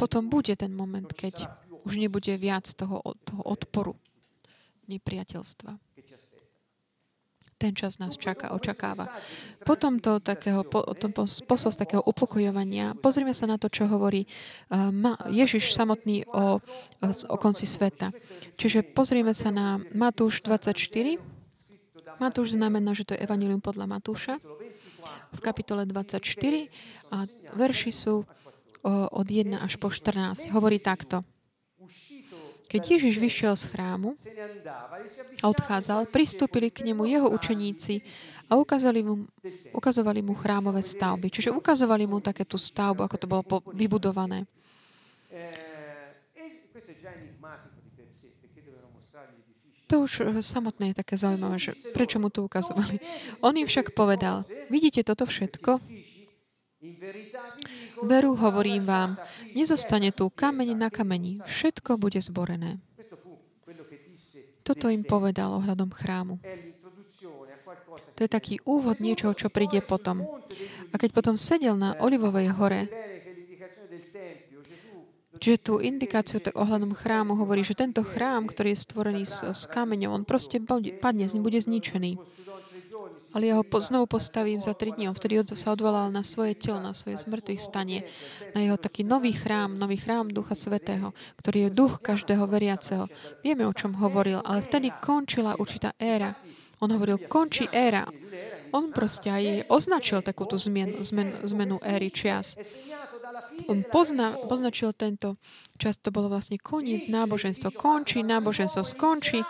[0.00, 1.48] Potom bude ten moment, keď
[1.84, 3.92] už nebude viac toho, toho odporu,
[4.88, 5.89] nepriateľstva
[7.60, 9.12] ten čas nás čaká, očakáva.
[9.68, 11.12] Potom to takého, po, to
[11.44, 14.88] posos takého upokojovania, pozrime sa na to, čo hovorí uh,
[15.28, 16.64] Ježiš samotný o,
[17.28, 18.16] o konci sveta.
[18.56, 21.20] Čiže pozrime sa na Matúš 24.
[22.16, 24.40] Matúš znamená, že to je Evangelium podľa Matúša
[25.30, 26.20] v kapitole 24
[27.12, 28.24] a verši sú
[28.88, 30.48] od 1 až po 14.
[30.56, 31.22] Hovorí takto.
[32.70, 34.14] Keď Ježiš vyšiel z chrámu
[35.42, 37.98] a odchádzal, pristúpili k nemu jeho učeníci
[38.46, 39.26] a ukázali mu,
[39.74, 41.34] ukazovali mu chrámové stavby.
[41.34, 43.42] Čiže ukazovali mu také tú stavbu, ako to bolo
[43.74, 44.46] vybudované.
[49.90, 53.02] To už eh, samotné je také zaujímavé, že prečo mu to ukazovali.
[53.42, 55.82] On im však povedal, vidíte toto všetko?
[58.02, 59.10] Veru hovorím vám,
[59.52, 62.80] nezostane tu kameň na kameni, všetko bude zborené.
[64.62, 66.38] Toto im povedal ohľadom chrámu.
[68.14, 70.22] To je taký úvod niečoho, čo príde potom.
[70.92, 72.82] A keď potom sedel na Olivovej hore,
[75.40, 79.62] Čiže tú indikáciu tak ohľadom chrámu hovorí, že tento chrám, ktorý je stvorený z, z
[79.72, 82.20] kameňov, on proste padne, bude zničený
[83.30, 85.06] ale ja ho znovu postavím za tri dní.
[85.06, 88.02] On vtedy sa odvolal na svoje telo, na svoje zmrtvých stanie,
[88.54, 93.06] na jeho taký nový chrám, nový chrám Ducha Svetého, ktorý je duch každého veriaceho.
[93.46, 96.34] Vieme, o čom hovoril, ale vtedy končila určitá éra.
[96.80, 98.08] On hovoril, končí éra.
[98.72, 102.56] On proste aj označil takúto zmenu, zmenu, zmenu éry čias.
[103.68, 105.36] On pozna, poznačil tento
[105.76, 107.74] čas, to bolo vlastne koniec náboženstva.
[107.74, 109.44] Končí náboženstvo, skončí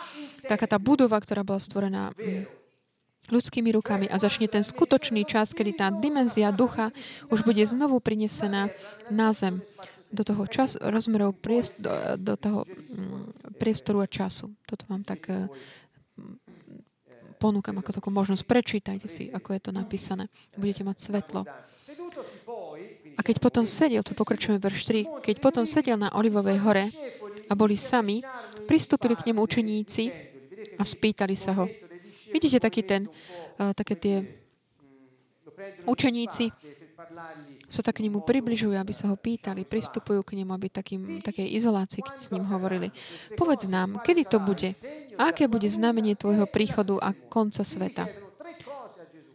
[0.44, 2.59] taká tá budova, ktorá bola stvorená mm,
[3.28, 6.90] ľudskými rukami a začne ten skutočný čas, kedy tá dimenzia ducha
[7.28, 8.72] už bude znovu prinesená
[9.12, 9.60] na zem
[10.10, 14.50] do toho čas, rozmerov priest, do, do toho mm, priestoru a času.
[14.66, 15.46] Toto vám tak mm,
[17.38, 18.42] ponúkam ako takú možnosť.
[18.44, 20.26] Prečítajte si, ako je to napísané.
[20.58, 21.46] Budete mať svetlo.
[23.16, 24.80] A keď potom sedel, tu pokračujeme verš
[25.22, 26.84] 3, keď potom sedel na Olivovej hore
[27.48, 28.20] a boli sami,
[28.66, 30.04] pristúpili k nemu učeníci
[30.76, 31.70] a spýtali sa ho,
[32.32, 33.10] Vidíte taký ten,
[33.58, 34.16] uh, také tie
[35.84, 36.50] učeníci,
[37.70, 41.46] sa tak k nemu približujú, aby sa ho pýtali, pristupujú k nemu, aby takým, takej
[41.54, 42.90] izolácii s ním hovorili.
[43.38, 44.74] Povedz nám, kedy to bude?
[45.16, 48.10] Aké bude znamenie tvojho príchodu a konca sveta?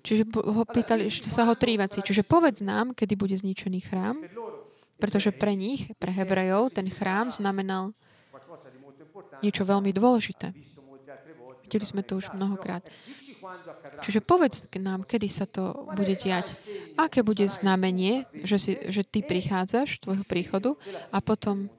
[0.05, 2.05] Čiže ho pýtali sa ho tri veci.
[2.05, 4.21] Čiže povedz nám, kedy bude zničený chrám,
[5.01, 7.97] pretože pre nich, pre Hebrejov, ten chrám znamenal
[9.41, 10.53] niečo veľmi dôležité.
[11.65, 12.85] Videli sme to už mnohokrát.
[14.05, 16.53] Čiže povedz nám, kedy sa to bude diať.
[16.97, 20.77] Aké bude znamenie, že, si, že ty prichádzaš, tvojho príchodu,
[21.09, 21.69] a potom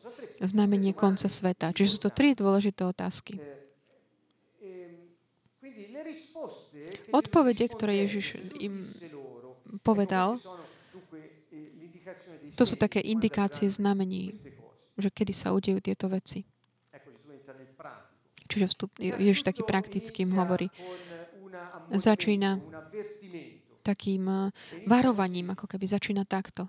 [0.42, 1.72] znamenie konca sveta.
[1.72, 3.38] Čiže sú to tri dôležité otázky.
[7.10, 8.82] Odpovede, ktoré Ježiš im
[9.82, 10.38] povedal,
[12.54, 14.32] to sú také indikácie znamení,
[14.96, 16.46] že kedy sa udejú tieto veci.
[18.46, 20.70] Čiže vstup, Ježiš taký praktický im hovorí
[21.90, 22.58] začína
[23.86, 24.50] takým eh,
[24.90, 26.66] varovaním, ako keby začína takto.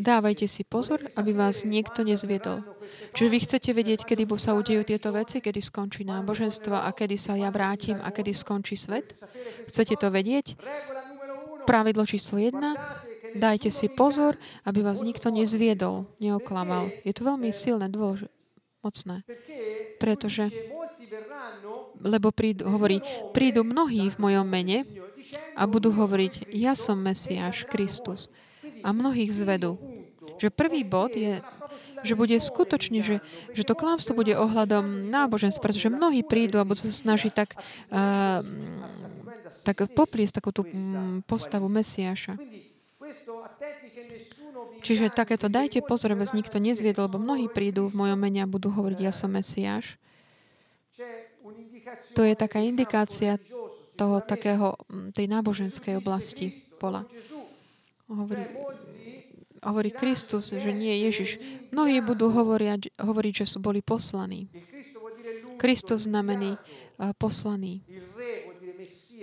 [0.00, 2.64] Dávajte si pozor, aby vás niekto nezviedol.
[3.12, 7.36] Čiže vy chcete vedieť, kedy sa udejú tieto veci, kedy skončí náboženstvo a kedy sa
[7.36, 9.12] ja vrátim a kedy skončí svet?
[9.68, 10.56] Chcete to vedieť?
[11.68, 12.72] Pravidlo číslo jedna.
[13.36, 16.88] Dajte si pozor, aby vás nikto nezviedol, neoklamal.
[17.04, 18.32] Je to veľmi silné, dôležité,
[18.80, 19.22] mocné.
[20.00, 20.52] Pretože
[22.02, 23.00] lebo prídu, hovorí,
[23.32, 24.84] prídu mnohí v mojom mene
[25.56, 28.28] a budú hovoriť, ja som Mesiáš, Kristus.
[28.84, 29.80] A mnohých zvedú.
[30.36, 31.40] Že prvý bod je,
[32.04, 33.24] že bude skutočne, že,
[33.56, 37.56] že to klamstvo bude ohľadom náboženstva, pretože mnohí prídu a budú sa snažiť tak,
[37.90, 38.44] uh,
[39.64, 42.36] tak popliesť takú tú mm, postavu Mesiáša.
[44.82, 48.70] Čiže takéto dajte pozor, aby nikto nezviedol, lebo mnohí prídu v mojom mene a budú
[48.72, 49.98] hovoriť, ja som Mesiáš.
[52.18, 53.38] To je taká indikácia
[53.96, 54.76] toho takého,
[55.16, 57.06] tej náboženskej oblasti pola.
[58.06, 58.44] Hovorí,
[59.64, 61.42] hovorí Kristus, že nie Ježiš.
[61.74, 64.46] Mnohí budú hovoriať, hovoriť, že sú boli poslaní.
[65.56, 67.82] Kristus znamená uh, poslaný.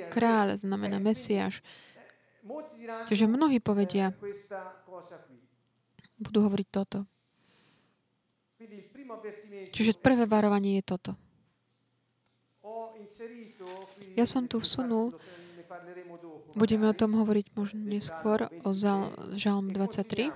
[0.09, 1.61] Kráľ znamená Mesiáš.
[3.07, 4.11] Čiže mnohí povedia,
[6.19, 7.07] budú hovoriť toto.
[9.71, 11.11] Čiže prvé varovanie je toto.
[14.15, 15.15] Ja som tu vsunul,
[16.55, 18.71] budeme o tom hovoriť možno neskôr, o
[19.35, 20.31] Žalm 23.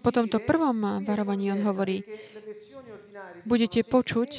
[0.00, 2.02] Po tomto prvom varovaní on hovorí,
[3.44, 4.30] budete počuť,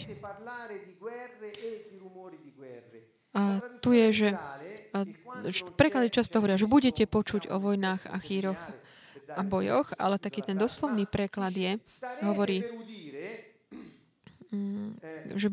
[3.35, 4.29] a tu je, že
[5.75, 8.61] preklady často hovoria, že budete počuť o vojnách a chýroch
[9.35, 11.75] a bojoch, ale taký ten doslovný preklad je,
[12.23, 12.63] hovorí,
[14.55, 14.95] Mm,
[15.35, 15.47] že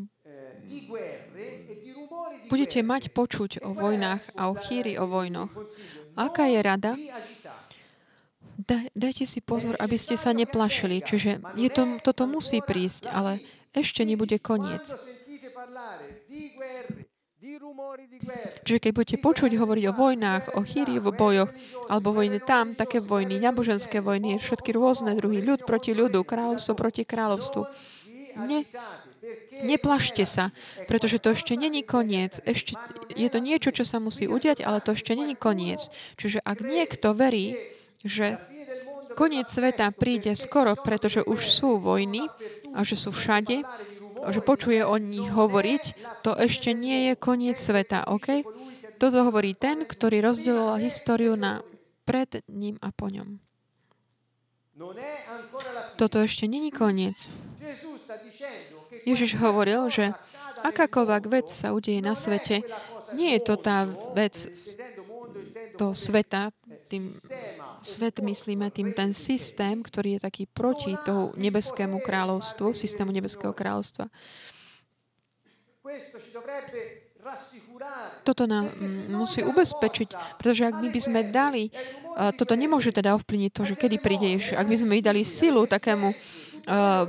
[2.47, 5.51] budete mať počuť o vojnách a o chýry o vojnoch.
[6.15, 6.93] Aká je rada?
[8.95, 11.03] dajte si pozor, aby ste sa neplašili.
[11.03, 13.43] Čiže je to, toto musí prísť, ale
[13.75, 14.95] ešte nebude koniec.
[18.63, 21.51] Čiže keď budete počuť hovoriť o vojnách, o chýri, o bojoch,
[21.87, 27.03] alebo vojny tam, také vojny, náboženské vojny, všetky rôzne druhy, ľud proti ľudu, kráľovstvo proti
[27.07, 27.63] kráľovstvu.
[28.49, 28.65] Ne,
[29.63, 30.51] neplašte sa,
[30.89, 32.43] pretože to ešte není koniec.
[32.43, 32.75] Ešte,
[33.13, 35.93] je to niečo, čo sa musí udiať, ale to ešte není koniec.
[36.19, 37.55] Čiže ak niekto verí,
[38.03, 38.41] že
[39.15, 42.27] koniec sveta príde skoro, pretože už sú vojny
[42.73, 43.63] a že sú všade,
[44.31, 45.83] že počuje o nich hovoriť,
[46.23, 48.47] to ešte nie je koniec sveta, OK?
[49.03, 51.67] Toto hovorí ten, ktorý rozdelil históriu na
[52.07, 53.43] pred ním a po ňom.
[55.99, 57.27] Toto ešte není koniec.
[59.03, 60.15] Ježiš hovoril, že
[60.63, 62.63] akákoľvek vec sa udeje na svete,
[63.19, 64.35] nie je to tá vec
[65.77, 66.55] do sveta,
[66.93, 67.09] tým
[67.81, 74.13] svet myslíme tým ten systém, ktorý je taký proti tomu nebeskému kráľovstvu, systému nebeského kráľovstva.
[78.27, 78.69] Toto nám
[79.09, 81.71] musí ubezpečiť, pretože ak my by sme dali,
[82.37, 86.13] toto nemôže teda ovplyvniť to, že kedy príde Ježiš, ak by sme dali silu takému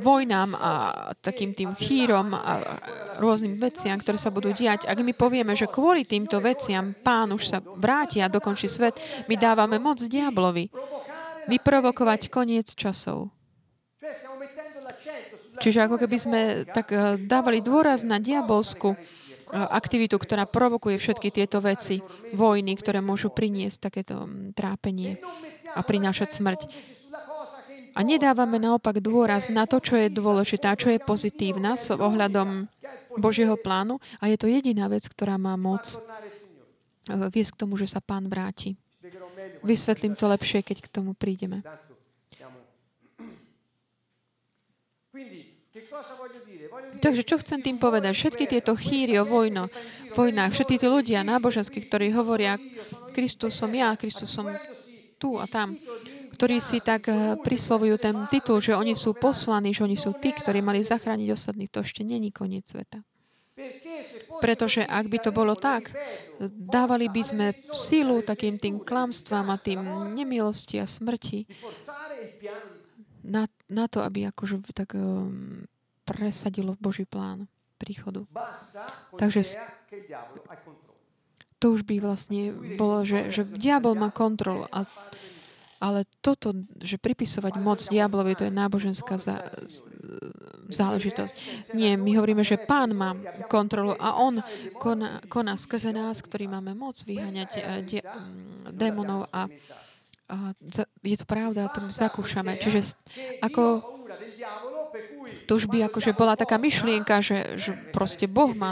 [0.01, 0.71] vojnám a
[1.21, 2.79] takým tým chýrom a
[3.21, 4.89] rôznym veciam, ktoré sa budú diať.
[4.89, 8.97] Ak my povieme, že kvôli týmto veciam pán už sa vráti a dokončí svet,
[9.29, 10.73] my dávame moc diablovi
[11.45, 13.29] vyprovokovať koniec časov.
[15.61, 16.89] Čiže ako keby sme tak
[17.29, 18.97] dávali dôraz na diabolskú
[19.53, 22.01] aktivitu, ktorá provokuje všetky tieto veci,
[22.33, 24.25] vojny, ktoré môžu priniesť takéto
[24.57, 25.21] trápenie
[25.77, 26.61] a prinášať smrť.
[27.93, 32.65] A nedávame naopak dôraz na to, čo je dôležité a čo je pozitívna s ohľadom
[33.21, 35.85] Božieho plánu a je to jediná vec, ktorá má moc
[37.05, 38.73] viesť k tomu, že sa pán vráti.
[39.61, 41.61] Vysvetlím to lepšie, keď k tomu prídeme.
[46.97, 48.13] Takže čo chcem tým povedať?
[48.17, 49.69] Všetky tieto chýry o vojno,
[50.17, 52.57] vojnách, všetky tí ľudia náboženskí, ktorí hovoria,
[53.13, 54.49] Kristus som ja, Kristus som
[55.21, 55.77] tu a tam,
[56.33, 60.33] ktorí si tak eh, prislovujú ten titul, že oni sú poslaní, že oni sú tí,
[60.33, 61.71] ktorí mali zachrániť ostatných.
[61.71, 63.05] To ešte není koniec sveta.
[64.41, 65.93] Pretože ak by to bolo tak,
[66.49, 69.79] dávali by sme sílu takým tým klamstvám a tým
[70.17, 71.45] nemilosti a smrti
[73.23, 75.63] na, na to, aby akože tak um,
[76.03, 77.47] presadilo Boží plán
[77.79, 78.27] príchodu.
[79.15, 79.55] Takže
[81.61, 84.67] to už by vlastne bolo, že, že diabol má kontrolu.
[84.67, 84.83] A,
[85.83, 89.43] ale toto, že pripisovať moc diablovi, to je náboženská za,
[90.71, 91.33] záležitosť.
[91.75, 93.11] Nie, my hovoríme, že pán má
[93.51, 94.39] kontrolu a on
[94.79, 97.99] koná, koná skrze nás, ktorý máme moc vyháňať eh, de,
[98.71, 99.51] démonov a,
[100.31, 100.37] a
[101.03, 102.55] je to pravda, to zakúšame.
[102.55, 102.95] Čiže
[103.43, 103.83] ako
[105.43, 108.71] to už by akože bola taká myšlienka, že, že proste Boh má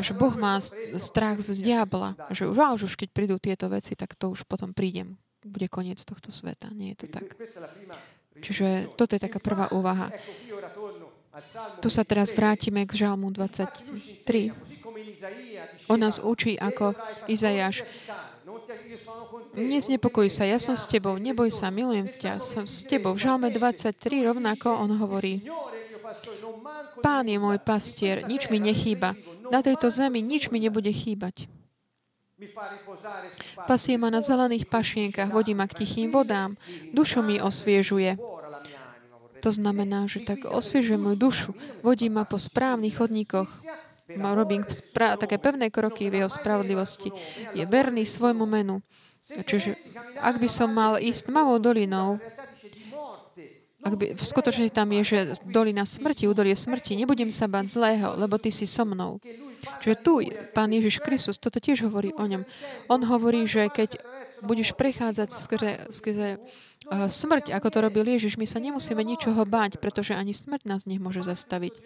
[0.00, 0.64] že Boh má
[0.96, 5.20] strach z diabla, že už, už keď prídu tieto veci, tak to už potom prídem.
[5.44, 6.72] Bude koniec tohto sveta.
[6.72, 7.36] Nie je to tak.
[8.40, 10.10] Čiže toto je taká prvá úvaha.
[11.82, 14.54] Tu sa teraz vrátime k Žalmu 23.
[15.90, 16.94] On nás učí ako
[17.26, 17.82] Izajáš.
[19.54, 23.14] Neznepokoj sa, ja som s tebou, neboj sa, milujem ťa, som s tebou.
[23.18, 25.42] V Žalme 23 rovnako on hovorí,
[27.02, 29.18] Pán je môj pastier, nič mi nechýba.
[29.50, 31.50] Na tejto zemi nič mi nebude chýbať.
[33.70, 36.58] Pasie ma na zelených pašienkach, vodí ma k tichým vodám,
[36.90, 38.18] dušu mi osviežuje.
[39.38, 41.50] To znamená, že tak osviežuje moju dušu,
[41.84, 43.46] vodí ma po správnych chodníkoch,
[44.18, 47.14] ma robím spra- také pevné kroky v jeho spravodlivosti.
[47.54, 48.82] Je verný svojmu menu.
[49.24, 49.72] Čiže
[50.20, 52.20] ak by som mal ísť tmavou dolinou,
[53.84, 58.16] ak by, v skutočnosti tam je, že dolina smrti, údolie smrti, nebudem sa báť zlého,
[58.16, 59.20] lebo ty si so mnou.
[59.84, 60.24] Čiže tu
[60.56, 62.48] Pán Ježiš Kristus, toto tiež hovorí o ňom.
[62.88, 64.00] On hovorí, že keď
[64.40, 69.76] budeš prechádzať skrze, skrze uh, smrť, ako to robil Ježiš, my sa nemusíme ničoho báť,
[69.80, 71.76] pretože ani smrť nás nemôže zastaviť.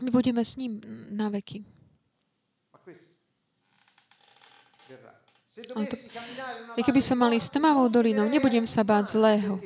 [0.00, 0.80] My budeme s ním
[1.12, 1.79] na veky.
[5.68, 5.96] To,
[6.78, 9.60] I keby som mali s tmavou dolinou, nebudem sa báť zlého.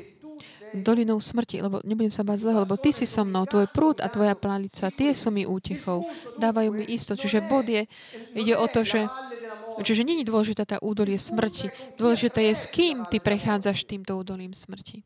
[0.74, 4.10] Dolinou smrti, lebo nebudem sa báť zlého, lebo ty si so mnou, tvoj prúd a
[4.10, 6.02] tvoja plálica, tie sú mi útechou.
[6.34, 7.22] Dávajú mi istotu.
[7.24, 7.86] Čiže bod je,
[8.34, 9.06] ide o to, že
[9.74, 11.66] Čiže je dôležitá tá údolie smrti.
[11.98, 15.02] Dôležité je, s kým ty prechádzaš týmto údolím smrti.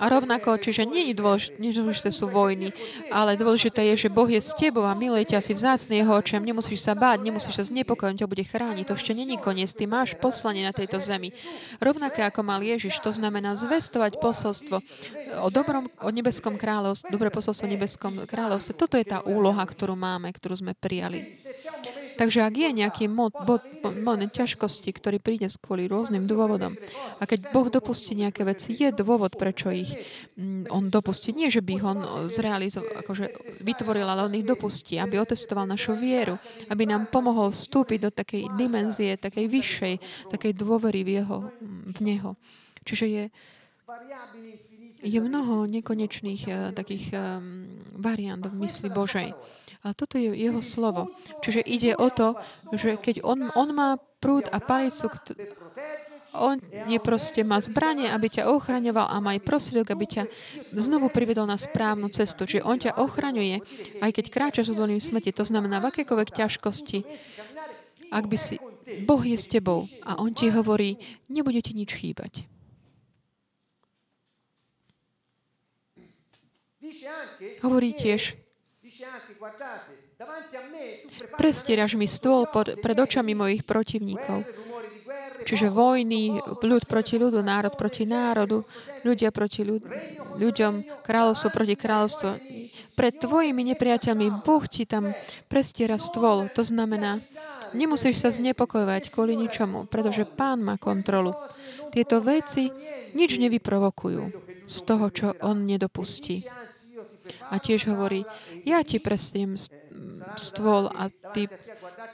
[0.00, 2.76] A rovnako, čiže nie je dôležité, dôležité sú vojny,
[3.08, 6.44] ale dôležité je, že Boh je s tebou a miluje ťa si vzácne jeho očiam.
[6.44, 8.84] Nemusíš sa báť, nemusíš sa znepokojiť, ťa bude chrániť.
[8.84, 9.72] To ešte není koniec.
[9.72, 11.32] Ty máš poslanie na tejto zemi.
[11.80, 14.84] Rovnaké ako mal Ježiš, to znamená zvestovať posolstvo
[15.40, 18.76] o dobrom, o nebeskom kráľovstve, dobré posolstvo o nebeskom kráľovstve.
[18.76, 21.32] Toto je tá úloha, ktorú máme, ktorú sme prijali.
[22.20, 26.76] Takže ak je nejaký moment ťažkosti, ktorý príde kvôli rôznym dôvodom,
[27.16, 29.88] a keď Boh dopustí nejaké veci, je dôvod, prečo ich
[30.36, 31.32] mm, on dopustí.
[31.32, 33.24] Nie, že by ich on zrealizoval, akože
[33.64, 36.36] vytvoril, ale on ich dopustí, aby otestoval našu vieru,
[36.68, 39.94] aby nám pomohol vstúpiť do takej dimenzie, takej vyššej,
[40.28, 41.48] takej dôvery v, jeho,
[41.88, 42.36] v Neho.
[42.84, 43.24] Čiže je,
[45.00, 49.32] je mnoho nekonečných uh, takých um, variant v mysli Božej.
[49.80, 51.08] A toto je jeho slovo.
[51.40, 52.36] Čiže ide o to,
[52.76, 55.08] že keď on, on má prúd a palicu,
[56.36, 60.22] on je proste, má zbranie, aby ťa ochraňoval a má aj prostriedok, aby ťa
[60.78, 62.46] znovu privedol na správnu cestu.
[62.46, 63.56] Čiže on ťa ochraňuje,
[63.98, 65.34] aj keď kráčaš údolím smrti.
[65.34, 66.98] To znamená, v akékoľvek ťažkosti,
[68.14, 68.62] ak by si,
[69.06, 70.98] Boh je s tebou a on ti hovorí,
[71.30, 72.46] nebude ti nič chýbať.
[77.62, 78.34] Hovorí tiež,
[81.40, 84.44] Prestieraš mi stôl pod, pred očami mojich protivníkov.
[85.40, 88.60] Čiže vojny, ľud proti ľudu, národ proti národu,
[89.00, 89.82] ľudia proti ľud,
[90.36, 92.30] ľuďom, kráľovstvo proti kráľovstvo.
[92.92, 95.16] Pred tvojimi nepriateľmi Boh ti tam
[95.48, 96.52] prestiera stôl.
[96.52, 97.24] To znamená,
[97.72, 101.32] nemusíš sa znepokojovať kvôli ničomu, pretože Pán má kontrolu.
[101.90, 102.68] Tieto veci
[103.16, 104.22] nič nevyprovokujú
[104.68, 106.44] z toho, čo On nedopustí.
[107.50, 108.24] A tiež hovorí,
[108.64, 109.58] ja ti prestriem
[110.36, 111.50] stôl a tí,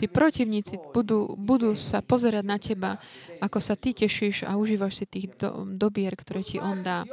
[0.01, 2.91] tí protivníci budú, budú sa pozerať na teba,
[3.41, 7.05] ako sa ty tešíš a užívaš si tých do, dobier, ktoré ti on dá.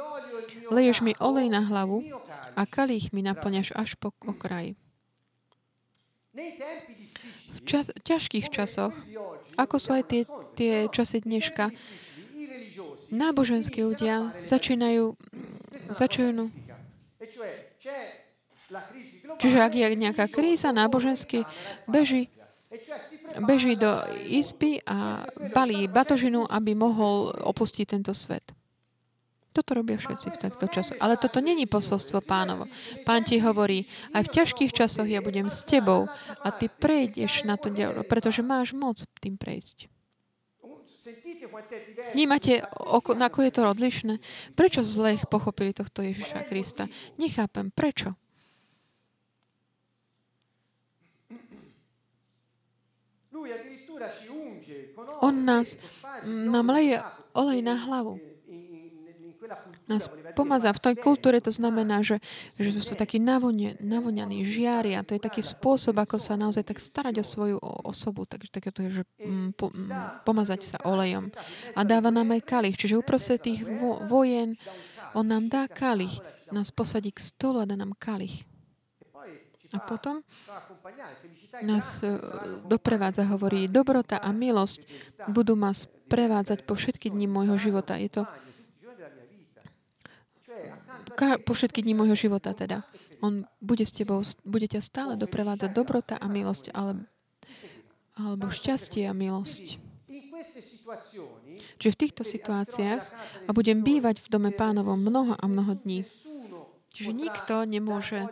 [0.72, 2.04] leješ mi olej na hlavu
[2.56, 4.78] a kalich mi naplňaš až po okraj.
[7.54, 8.90] V čas, ťažkých časoch,
[9.54, 10.22] ako sú aj tie,
[10.58, 11.70] tie časy dneška,
[13.14, 15.14] náboženskí ľudia začínajú,
[15.94, 16.50] začínajú
[19.38, 21.44] Čiže ak je nejaká kríza nábožensky,
[21.84, 22.32] beží,
[23.44, 28.42] beží do izby a balí batožinu, aby mohol opustiť tento svet.
[29.54, 30.98] Toto robia všetci v takto času.
[30.98, 32.66] Ale toto není posolstvo pánovo.
[33.06, 36.10] Pán ti hovorí, aj v ťažkých časoch ja budem s tebou
[36.42, 37.70] a ty prejdeš na to
[38.10, 39.93] pretože máš moc tým prejsť.
[42.12, 42.62] Vnímate,
[43.06, 44.14] ako je to odlišné?
[44.58, 46.90] Prečo zle pochopili tohto Ježiša Krista?
[47.18, 47.70] Nechápem.
[47.70, 48.14] Prečo?
[55.20, 55.78] On nás,
[56.26, 57.02] nám leje
[57.32, 58.33] olej na hlavu.
[59.84, 60.72] Nás pomazá.
[60.72, 62.18] V tej kultúre to znamená, že,
[62.56, 66.80] že sú takí navonia, navonianí žiari a to je taký spôsob, ako sa naozaj tak
[66.80, 68.24] starať o svoju osobu.
[68.24, 69.90] Takže také to je, že mm, mm,
[70.24, 71.28] pomazať sa olejom.
[71.76, 72.76] A dáva nám aj kalich.
[72.80, 74.56] Čiže uprostred tých vo, vojen
[75.14, 76.18] on nám dá kalich.
[76.50, 78.44] Nás posadí k stolu a dá nám kalich.
[79.74, 80.22] A potom
[81.66, 82.14] nás e,
[82.62, 84.86] doprevádza, hovorí, dobrota a milosť
[85.26, 85.74] budú ma
[86.06, 87.98] prevádzať po všetky dni môjho života.
[87.98, 88.22] Je to
[91.18, 92.82] po všetky dni môjho života teda.
[93.24, 97.08] On bude s tebou, bude ťa stále doprevádzať dobrota a milosť, ale,
[98.18, 99.80] alebo šťastie a milosť.
[101.80, 103.02] Čiže v týchto situáciách
[103.48, 106.04] a budem bývať v dome pánovom mnoho a mnoho dní.
[106.94, 108.30] Čiže nikto nemôže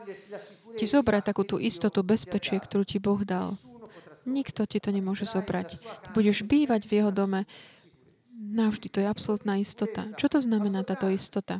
[0.79, 3.59] ti zobrať takú tú istotu, bezpečie, ktorú ti Boh dal.
[4.23, 5.83] Nikto ti to nemôže zobrať.
[5.83, 7.43] Ty budeš bývať v jeho dome
[8.39, 8.87] navždy.
[8.95, 10.07] To je absolútna istota.
[10.15, 11.59] Čo to znamená táto istota?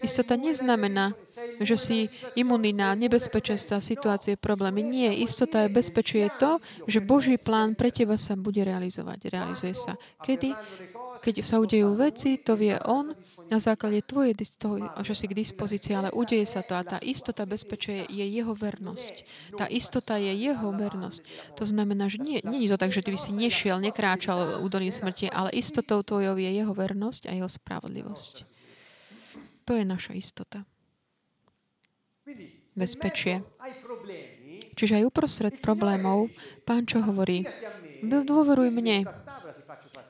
[0.00, 1.12] Istota neznamená,
[1.60, 1.98] že si
[2.36, 4.80] imunný na nebezpečenstva, situácie, problémy.
[4.80, 9.28] Nie, istota je bezpečie to, že Boží plán pre teba sa bude realizovať.
[9.28, 10.00] Realizuje sa.
[10.24, 10.56] Kedy?
[11.20, 13.12] Keď sa udejú veci, to vie On
[13.50, 17.44] na základe tvojej, toho, že si k dispozícii, ale udeje sa to a tá istota
[17.44, 19.14] bezpečia je jeho vernosť.
[19.58, 21.20] Tá istota je jeho vernosť.
[21.58, 24.94] To znamená, že nie, nie je to tak, že ty by si nešiel, nekráčal údolím
[24.94, 28.49] smrti, ale istotou tvojou je jeho vernosť a jeho spravodlivosť.
[29.70, 30.66] To je naša istota.
[32.74, 33.46] Bezpečie.
[34.74, 36.26] Čiže aj uprostred problémov,
[36.66, 37.46] pán čo hovorí?
[38.02, 39.06] Dôveruj mne,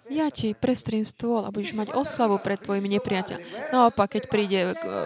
[0.09, 3.69] ja ti prestrím stôl a budeš mať oslavu pred tvojimi nepriateľmi.
[3.69, 4.61] Naopak, keď príde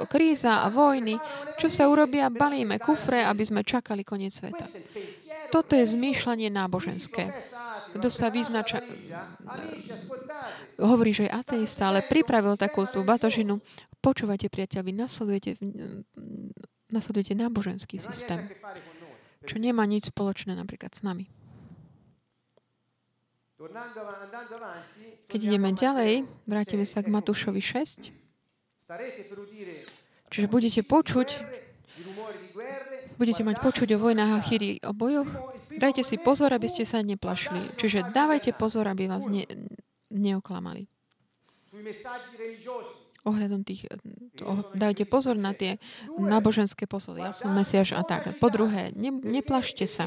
[0.07, 1.18] kríza a vojny,
[1.59, 2.30] čo sa urobia?
[2.30, 4.70] Balíme kufre, aby sme čakali koniec sveta.
[5.50, 7.34] Toto je zmýšľanie náboženské.
[7.98, 8.80] Kto sa vyznača...
[10.78, 13.59] Hovorí, že je ateista, ale pripravil takú tú batožinu.
[14.05, 15.57] Počúvajte, priateľ, vy nasledujete,
[16.92, 18.52] nasledujete náboženský systém,
[19.48, 21.32] čo nemá nič spoločné napríklad s nami.
[25.24, 28.12] Keď ideme ďalej, vrátime sa k Matúšovi 6.
[30.28, 31.28] Čiže budete počuť,
[33.16, 35.32] budete mať počuť o vojnách a chýri o bojoch.
[35.72, 37.72] Dajte si pozor, aby ste sa neplašili.
[37.80, 39.48] Čiže dávajte pozor, aby vás ne,
[40.12, 40.92] neoklamali
[43.24, 43.88] ohľadom tých,
[44.44, 45.80] oh, dajte pozor na tie
[46.20, 47.24] náboženské posody.
[47.24, 48.36] Ja som Mesiaš a tak.
[48.36, 50.06] Po druhé, ne, neplašte sa.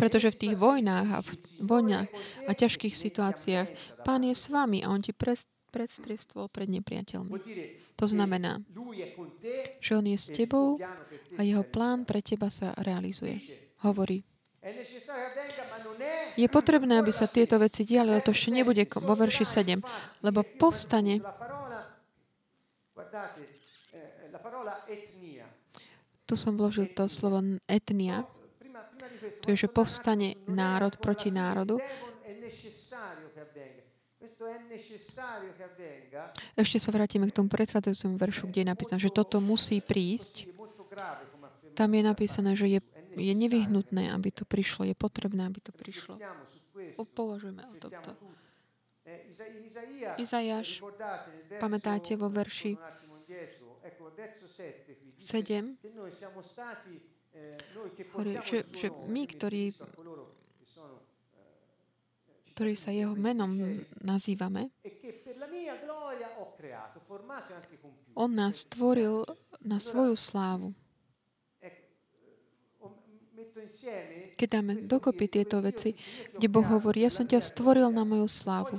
[0.00, 2.08] Pretože v tých vojnách a v vojnách
[2.48, 3.68] a ťažkých situáciách
[4.06, 5.12] Pán je s vami a On ti
[5.68, 7.30] predstriestvoval pred nepriateľmi.
[7.98, 8.62] To znamená,
[9.82, 10.78] že On je s tebou
[11.36, 13.42] a Jeho plán pre teba sa realizuje.
[13.82, 14.22] Hovorí,
[16.38, 19.82] je potrebné, aby sa tieto veci diali, ale to ešte nebude vo verši 7,
[20.22, 21.18] lebo povstane
[26.28, 28.28] tu som vložil to slovo etnia.
[29.42, 31.80] To je, že povstane národ proti národu.
[36.52, 40.52] Ešte sa vrátime k tomu predchádzajúcemu veršu, kde je napísané, že toto musí prísť.
[41.72, 42.80] Tam je napísané, že je
[43.18, 46.16] je nevyhnutné, aby to prišlo, je potrebné, aby to prišlo.
[47.14, 48.10] Považujeme o tomto.
[50.20, 50.84] Izajáš,
[51.58, 52.76] pamätáte vo verši
[55.18, 55.76] 7,
[58.12, 59.72] hovorí, že, že my, ktorí,
[62.52, 64.70] ktorí sa jeho menom nazývame,
[68.18, 69.22] on nás stvoril
[69.62, 70.74] na svoju slávu.
[74.38, 75.94] Keď dáme dokopy tieto veci,
[76.36, 78.78] kde Boh hovorí, ja som ťa stvoril na moju slávu.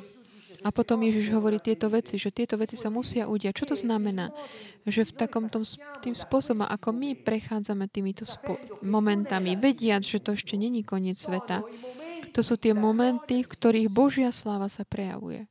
[0.59, 3.63] A potom Ježiš hovorí tieto veci, že tieto veci sa musia udiať.
[3.63, 4.35] Čo to znamená?
[4.83, 5.63] Že v takom tom,
[6.03, 11.63] tým spôsobom, ako my prechádzame týmito spo- momentami, vediať, že to ešte není koniec sveta,
[12.35, 15.47] to sú tie momenty, v ktorých Božia sláva sa prejavuje.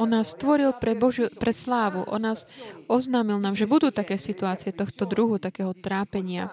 [0.00, 2.08] On nás stvoril pre, Božiu, pre slávu.
[2.08, 2.48] On nás
[2.88, 6.48] oznámil nám, že budú také situácie tohto druhu, takého trápenia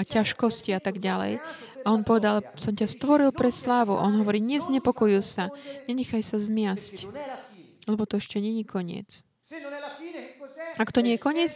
[0.00, 1.44] a ťažkosti a tak ďalej.
[1.84, 3.92] A on povedal, som ťa stvoril pre slávu.
[3.96, 5.44] On hovorí, neznepokojuj sa,
[5.84, 7.04] nenechaj sa zmiasť,
[7.84, 9.20] lebo to ešte není koniec.
[10.80, 11.52] Ak to nie je koniec,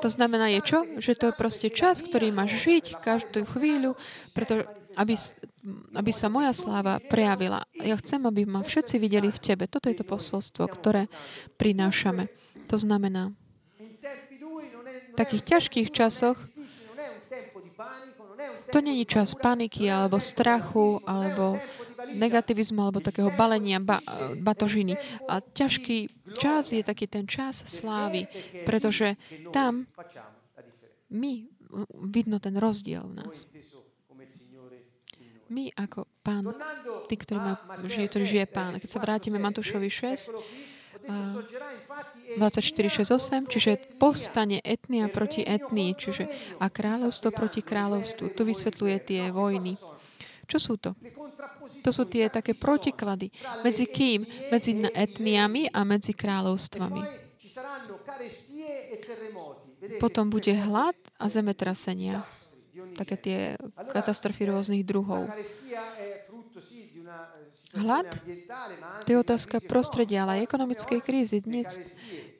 [0.00, 0.78] to znamená je čo?
[0.96, 3.94] Že to je proste čas, ktorý máš žiť každú chvíľu,
[4.32, 4.64] pretože
[4.96, 5.14] aby,
[5.94, 7.62] aby sa moja sláva prejavila.
[7.78, 9.70] Ja chcem, aby ma všetci videli v Tebe.
[9.70, 11.06] Toto je to posolstvo, ktoré
[11.60, 12.32] prinášame.
[12.72, 13.34] To znamená,
[15.10, 16.38] v takých ťažkých časoch
[18.72, 21.58] to není čas paniky alebo strachu alebo
[22.14, 24.00] negativizmu alebo takého balenia ba,
[24.38, 24.96] batožiny.
[25.28, 28.26] A ťažký čas je taký ten čas slávy,
[28.64, 29.18] pretože
[29.52, 29.86] tam
[31.10, 31.46] my
[32.10, 33.46] vidno ten rozdiel v nás.
[35.50, 36.46] My ako pán,
[37.10, 37.42] tí, ktorí,
[37.90, 40.30] žije, ktorý žije pán, keď sa vrátime Matúšovi 6,
[41.06, 46.30] 24.6.8, čiže povstane etnia proti etnii, čiže
[46.60, 48.30] a kráľovstvo proti kráľovstvu.
[48.36, 49.74] Tu vysvetľuje tie vojny.
[50.50, 50.94] Čo sú to?
[51.80, 53.30] To sú tie také protiklady.
[53.62, 54.26] Medzi kým?
[54.50, 57.02] Medzi etniami a medzi kráľovstvami.
[60.02, 62.20] Potom bude hlad a zemetrasenia
[62.96, 63.38] také tie
[63.92, 65.28] katastrofy rôznych druhov.
[67.70, 68.06] Hlad?
[69.06, 71.38] To je otázka prostredia, ale aj ekonomickej krízy.
[71.38, 71.78] Dnes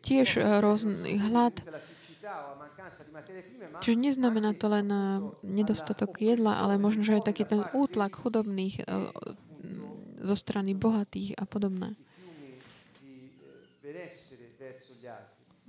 [0.03, 1.55] tiež rôzny hlad.
[3.81, 4.91] Čiže neznamená to len
[5.47, 8.83] nedostatok jedla, ale možno, že aj taký ten útlak chudobných
[10.21, 11.95] zo strany bohatých a podobné.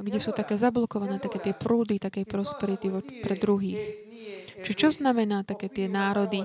[0.01, 2.89] Kde sú také zablokované také tie prúdy takej prosperity
[3.21, 3.77] pre druhých.
[4.65, 6.41] Čiže čo znamená také tie národy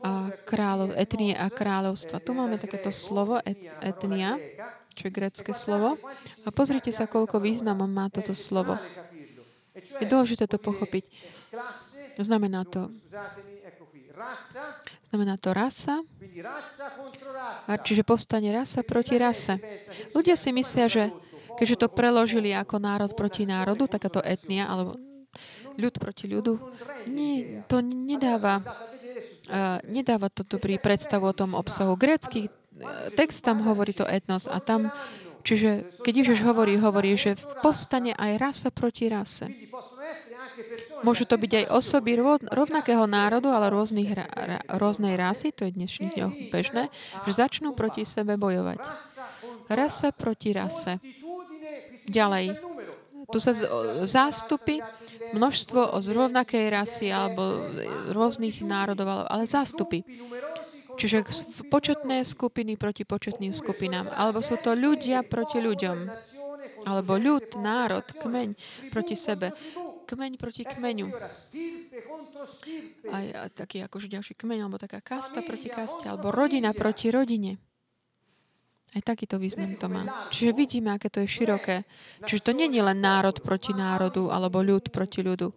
[0.00, 2.24] a kráľov, etnie a kráľovstva?
[2.24, 4.40] Tu máme takéto slovo et, etnia,
[4.96, 6.00] čo je grecké slovo.
[6.44, 8.80] A pozrite sa, koľko významom má toto slovo.
[9.76, 11.04] Je dôležité to pochopiť.
[12.20, 12.92] Znamená to
[15.10, 16.04] Znamená to rasa.
[17.82, 19.56] Čiže povstane rasa proti rase.
[20.12, 21.08] Ľudia si myslia, že
[21.56, 24.94] keďže to preložili ako národ proti národu, takáto etnia, alebo
[25.80, 26.60] ľud proti ľudu,
[27.08, 28.60] nie, to nedáva,
[29.86, 31.98] nedáva to dobrý predstavu o tom obsahu.
[31.98, 34.88] Grécky uh, text tam hovorí to etnos a tam,
[35.42, 39.50] čiže keď Ježiš hovorí, hovorí, že povstane aj rasa proti rase.
[41.00, 42.20] Môžu to byť aj osoby
[42.52, 44.12] rovnakého národu, ale rôznych,
[44.68, 46.92] rôznej rasy, to je dnešných dňoch bežné,
[47.24, 48.84] že začnú proti sebe bojovať.
[49.72, 51.00] Rasa proti rase.
[52.10, 52.69] Ďalej.
[53.30, 53.54] Tu sa
[54.06, 54.82] zástupy
[55.30, 57.62] množstvo z rovnakej rasy alebo
[58.10, 60.02] rôznych národov, ale zástupy.
[61.00, 61.24] Čiže
[61.72, 64.10] početné skupiny proti početným skupinám.
[64.12, 66.10] Alebo sú to ľudia proti ľuďom.
[66.84, 68.56] Alebo ľud, národ, kmeň
[68.92, 69.56] proti sebe.
[70.04, 71.08] Kmeň proti kmeňu.
[73.08, 77.62] A, a taký akože ďalší kmeň, alebo taká kasta proti kaste, alebo rodina proti rodine.
[78.90, 80.02] Aj takýto význam to má.
[80.34, 81.86] Čiže vidíme, aké to je široké.
[82.26, 85.54] Čiže to nie je len národ proti národu alebo ľud proti ľudu,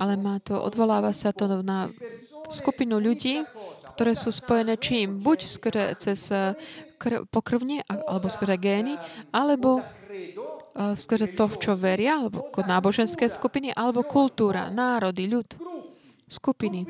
[0.00, 1.92] ale má to, odvoláva sa to na
[2.48, 3.44] skupinu ľudí,
[3.92, 5.20] ktoré sú spojené čím?
[5.20, 6.56] Buď skre, cez eh,
[6.96, 8.96] kr- pokrvne alebo skôr gény,
[9.34, 15.48] alebo uh, skôr to, v čo veria, alebo náboženské skupiny, alebo kultúra, národy, ľud,
[16.32, 16.88] skupiny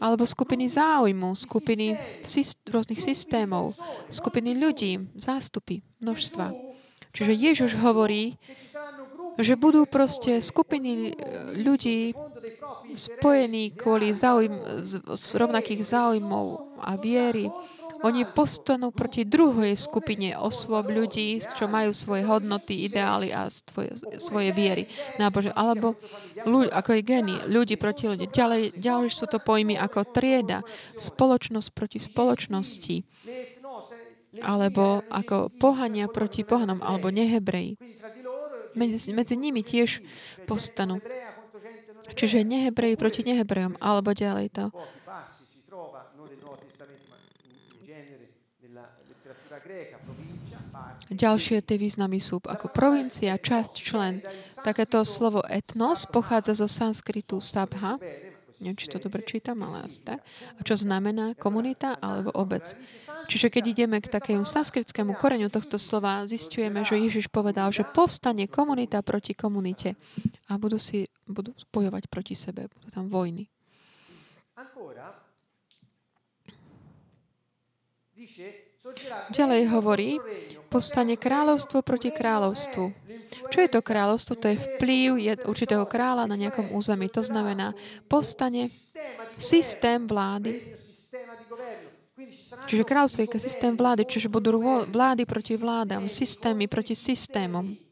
[0.00, 1.94] alebo skupiny záujmu, skupiny
[2.24, 3.76] syst- rôznych systémov,
[4.08, 6.56] skupiny ľudí, zástupy, množstva.
[7.12, 8.40] Čiže Ježiš hovorí,
[9.36, 11.14] že budú proste skupiny
[11.52, 12.16] ľudí
[12.96, 17.52] spojení kvôli záujm, z, z rovnakých záujmov a viery,
[18.00, 24.50] oni postanú proti druhej skupine osôb ľudí, čo majú svoje hodnoty, ideály a svoje, svoje
[24.56, 24.88] viery.
[25.20, 26.00] Nábože, alebo
[26.48, 28.32] ľudí, ako je geny, ľudí proti ľudí.
[28.32, 30.64] Ďalej, ďalej sú to pojmy ako trieda,
[30.96, 32.96] spoločnosť proti spoločnosti,
[34.40, 37.76] alebo ako pohania proti pohanom, alebo nehebreji.
[38.78, 40.00] Medzi, medzi nimi tiež
[40.46, 41.02] postanú.
[42.10, 44.64] Čiže nehebreji proti nehebrejom, alebo ďalej to
[51.10, 54.22] Ďalšie tie významy sú ako provincia, časť, člen.
[54.62, 57.98] Takéto slovo etnos pochádza zo sanskritu sabha,
[58.60, 60.20] Neviem, či to dobre čítam, ale asi tak.
[60.20, 62.76] A čo znamená komunita alebo obec?
[63.24, 68.44] Čiže keď ideme k takému sanskritskému koreňu tohto slova, zistujeme, že Ježiš povedal, že povstane
[68.52, 69.96] komunita proti komunite
[70.52, 72.68] a budú si budú bojovať proti sebe.
[72.68, 73.48] Budú tam vojny.
[79.28, 80.16] Ďalej hovorí,
[80.72, 82.84] postane kráľovstvo proti kráľovstvu.
[83.52, 84.40] Čo je to kráľovstvo?
[84.40, 87.12] To je vplyv určitého kráľa na nejakom území.
[87.12, 87.76] To znamená,
[88.08, 88.72] postane
[89.36, 90.80] systém vlády.
[92.64, 97.89] Čiže kráľovstvo je systém vlády, čiže budú vlády proti vládam, systémy proti systémom.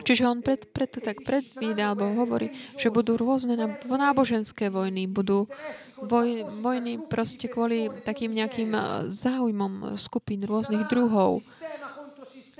[0.00, 5.46] Čiže on pred, preto tak predvída, alebo hovorí, že budú rôzne náboženské vojny, budú
[6.00, 11.44] voj, vojny proste kvôli takým nejakým eh, záujmom skupín rôznych druhov,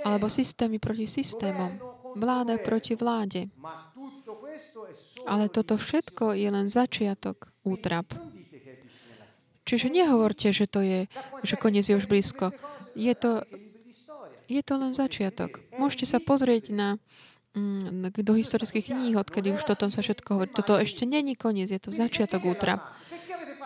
[0.05, 1.76] alebo systémy proti systémom,
[2.16, 3.53] vláda proti vláde.
[5.28, 8.09] Ale toto všetko je len začiatok útrap.
[9.68, 11.07] Čiže nehovorte, že to je,
[11.47, 12.51] že koniec je už blízko.
[12.99, 13.45] Je to,
[14.51, 15.62] je to len začiatok.
[15.78, 16.99] Môžete sa pozrieť na
[18.20, 20.51] do historických kníh, odkedy už toto sa všetko hovorí.
[20.55, 22.94] Toto ešte není koniec, je to začiatok útrap.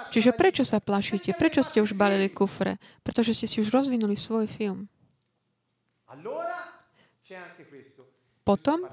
[0.09, 1.35] Čiže prečo sa plašíte?
[1.35, 2.78] Prečo ste už balili kufre?
[3.03, 4.87] Pretože ste si už rozvinuli svoj film.
[8.45, 8.85] Potom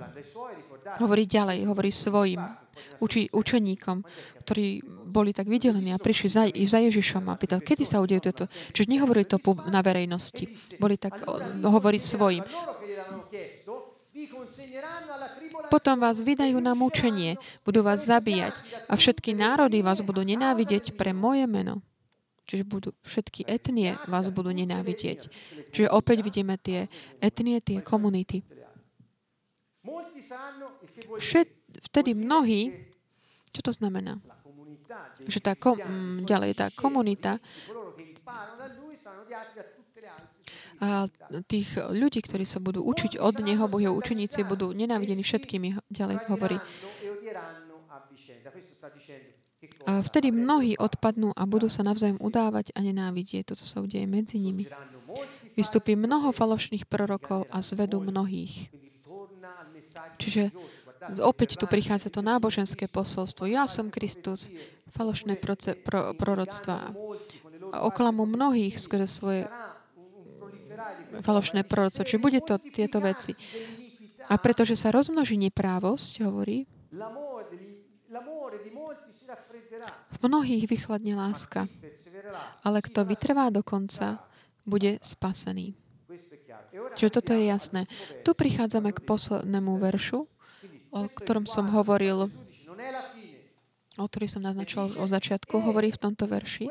[0.97, 2.39] hovorí ďalej, hovorí svojim
[3.03, 4.01] uči, učeníkom,
[4.41, 4.81] ktorí
[5.11, 8.47] boli tak vydelení a prišli za, za Ježišom a pýtali, kedy sa udejú toto.
[8.71, 9.37] Čiže nehovorili to
[9.67, 10.47] na verejnosti.
[10.79, 11.21] Boli tak
[11.61, 12.43] hovoriť svojim.
[15.71, 18.51] Potom vás vydajú na mučenie, budú vás zabíjať
[18.91, 21.79] a všetky národy vás budú nenávidieť pre moje meno.
[22.43, 25.31] Čiže budú, všetky etnie vás budú nenávidieť.
[25.71, 26.91] Čiže opäť vidíme tie
[27.23, 28.43] etnie, tie komunity.
[31.15, 31.47] Všet,
[31.87, 32.75] vtedy mnohí,
[33.55, 34.19] čo to znamená?
[35.23, 37.39] Že tá kom, mm, ďalej tá komunita
[40.70, 40.70] a
[41.45, 46.57] tých ľudí, ktorí sa budú učiť od Neho, Bohjeho učeníci, budú nenávidení všetkými, ďalej hovorí.
[49.85, 53.53] A vtedy mnohí odpadnú a budú sa navzájom udávať a nenávidieť.
[53.53, 54.65] Toto sa udeje medzi nimi.
[55.53, 58.73] Vystupí mnoho falošných prorokov a zvedú mnohých.
[60.17, 60.49] Čiže
[61.21, 63.45] opäť tu prichádza to náboženské posolstvo.
[63.45, 64.49] Ja som Kristus,
[64.89, 66.93] falošné proce, pro, proroctvá.
[67.71, 69.45] A oklamu mnohých skrze svoje
[71.19, 72.07] falošné proroctvo.
[72.07, 73.35] Čiže bude to tieto veci.
[74.31, 76.63] A pretože sa rozmnoží neprávosť, hovorí,
[80.11, 81.67] v mnohých vychladne láska.
[82.63, 84.23] Ale kto vytrvá do konca,
[84.63, 85.73] bude spasený.
[86.95, 87.81] Čiže toto je jasné.
[88.23, 90.27] Tu prichádzame k poslednému veršu,
[90.91, 92.27] o ktorom som hovoril,
[93.99, 96.67] o ktorý som naznačil o začiatku, hovorí v tomto verši.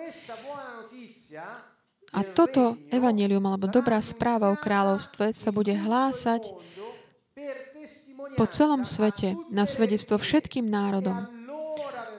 [2.11, 6.51] A toto evanelium, alebo dobrá správa o kráľovstve sa bude hlásať
[8.35, 11.31] po celom svete na svedectvo všetkým národom.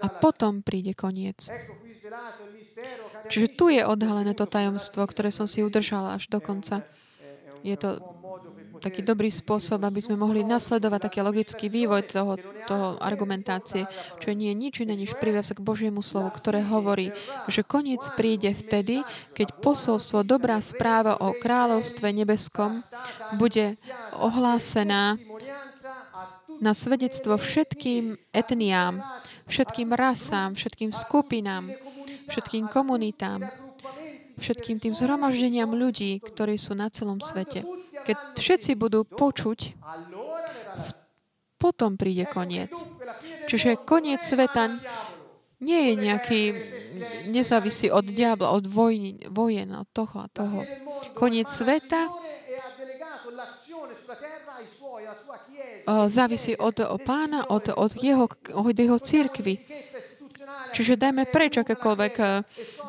[0.01, 1.51] A potom príde koniec.
[3.27, 6.87] Čiže tu je odhalené to tajomstvo, ktoré som si udržala až do konca.
[7.61, 8.01] Je to
[8.81, 12.33] taký dobrý spôsob, aby sme mohli nasledovať taký logický vývoj toho,
[12.65, 13.85] toho argumentácie,
[14.17, 17.13] čo nie je nič iné než k Božiemu slovu, ktoré hovorí,
[17.45, 19.05] že koniec príde vtedy,
[19.37, 22.81] keď posolstvo, dobrá správa o kráľovstve nebeskom
[23.37, 23.77] bude
[24.17, 25.21] ohlásená
[26.61, 29.01] na svedectvo všetkým etniám,
[29.49, 31.73] všetkým rasám, všetkým skupinám,
[32.29, 33.49] všetkým komunitám,
[34.37, 37.65] všetkým tým zhromaždeniam ľudí, ktorí sú na celom svete.
[38.05, 39.77] Keď všetci budú počuť,
[41.61, 42.73] potom príde koniec.
[43.45, 44.81] Čiže koniec sveta
[45.61, 46.41] nie je nejaký,
[47.29, 50.65] nezávisí od diabla, od vojny, vojen, od toho a toho.
[51.13, 52.09] Koniec sveta
[56.09, 59.61] závisí od pána, od, od jeho, od jeho církvy.
[60.71, 62.13] Čiže dajme preč akékoľvek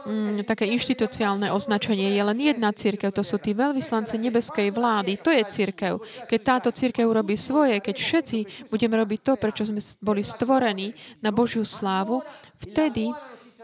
[0.07, 2.15] mm, také inštitúciálne označenie.
[2.15, 5.19] Je len jedna církev, to sú tí veľvyslanci nebeskej vlády.
[5.21, 5.99] To je církev.
[6.31, 8.39] Keď táto církev robí svoje, keď všetci
[8.71, 12.23] budeme robiť to, prečo sme boli stvorení na Božiu slávu,
[12.63, 13.11] vtedy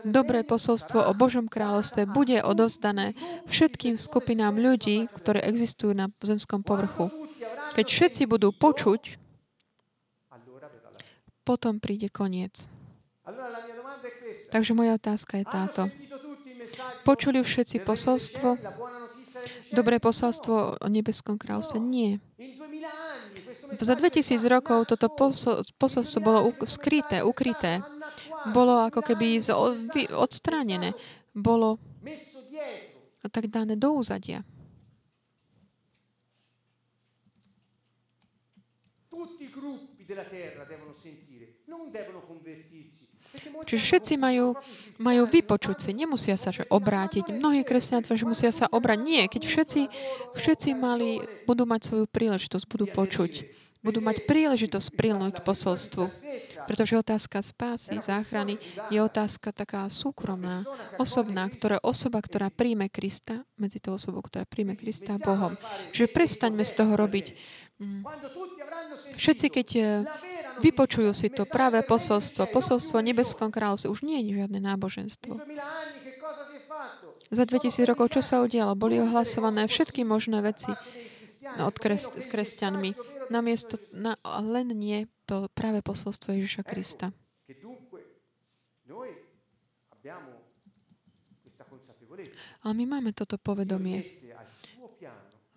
[0.06, 3.18] dobré posolstvo o Božom kráľovstve bude odozdané
[3.50, 7.10] všetkým skupinám ľudí, ktoré existujú na zemskom povrchu.
[7.74, 9.18] Keď všetci budú počuť,
[11.48, 12.68] potom príde koniec.
[14.48, 15.82] Takže moja otázka je táto.
[17.04, 18.56] Počuli všetci posolstvo?
[19.72, 21.78] Dobré posolstvo o nebeskom kráľovstve?
[21.80, 22.20] Nie.
[23.84, 25.12] za 2000 rokov toto
[25.76, 27.84] posolstvo bolo skryté, ukryté.
[28.52, 29.44] Bolo ako keby
[30.16, 30.96] odstránené.
[31.36, 31.76] Bolo
[33.28, 34.40] tak dané do úzadia.
[39.12, 39.48] Tutti
[43.66, 44.54] Čiže všetci majú,
[45.00, 47.30] majú vypočuť si, nemusia sa že obrátiť.
[47.32, 48.98] Mnohí kresťania že musia sa obrať.
[49.00, 49.80] Nie, keď všetci,
[50.36, 56.04] všetci mali, budú mať svoju príležitosť, budú počuť budú mať príležitosť prilnúť k posolstvu.
[56.68, 58.60] Pretože otázka spásy, záchrany
[58.92, 60.68] je otázka taká súkromná,
[61.00, 65.56] osobná, ktorá osoba, ktorá príjme Krista, medzi tou osobou, ktorá príjme Krista Bohom.
[65.96, 67.32] Čiže prestaňme z toho robiť.
[67.80, 68.04] Mm.
[69.16, 69.86] Všetci, keď eh,
[70.60, 75.40] vypočujú si to práve posolstvo, posolstvo nebeskom kráľovstve, už nie je žiadne náboženstvo.
[77.28, 78.76] Za 2000 rokov čo sa udialo?
[78.76, 80.68] Boli ohlasované všetky možné veci
[81.56, 87.12] od kres, kresťanmi namiesto, na, len nie to práve posolstvo Ježiša Krista.
[92.64, 94.02] Ale my máme toto povedomie.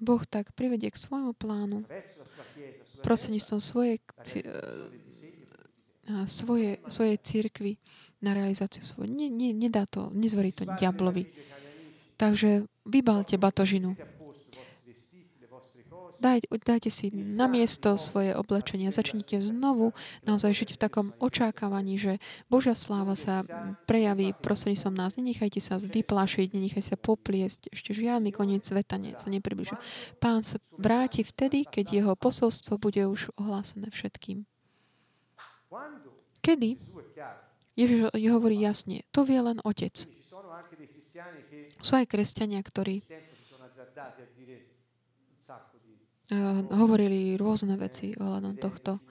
[0.02, 1.86] Boh tak privedie k svojmu plánu
[3.06, 3.98] prostredníctvom svojej,
[6.26, 7.78] svoje, svojej církvy
[8.22, 9.10] na realizáciu svojho.
[9.10, 11.26] Nie, nie, nedá to, nezverí to diablovi.
[12.18, 13.98] Takže vybalte batožinu.
[16.22, 18.94] Daj, dajte si na miesto svoje oblečenie.
[18.94, 23.42] Začnite znovu naozaj žiť v takom očakávaní, že Božia sláva sa
[23.90, 25.18] prejaví prostredníctvom nás.
[25.18, 27.74] Nenechajte sa vyplašiť, nenechajte sa popliesť.
[27.74, 29.82] Ešte žiadny koniec sveta sa nepribližuje.
[30.22, 34.46] Pán sa vráti vtedy, keď jeho posolstvo bude už ohlásené všetkým.
[36.46, 36.78] Kedy?
[37.74, 40.06] Ježiš hovorí jasne, to vie len Otec.
[41.82, 43.02] Sú aj kresťania, ktorí
[46.72, 49.04] hovorili rôzne veci ohľadom tohto,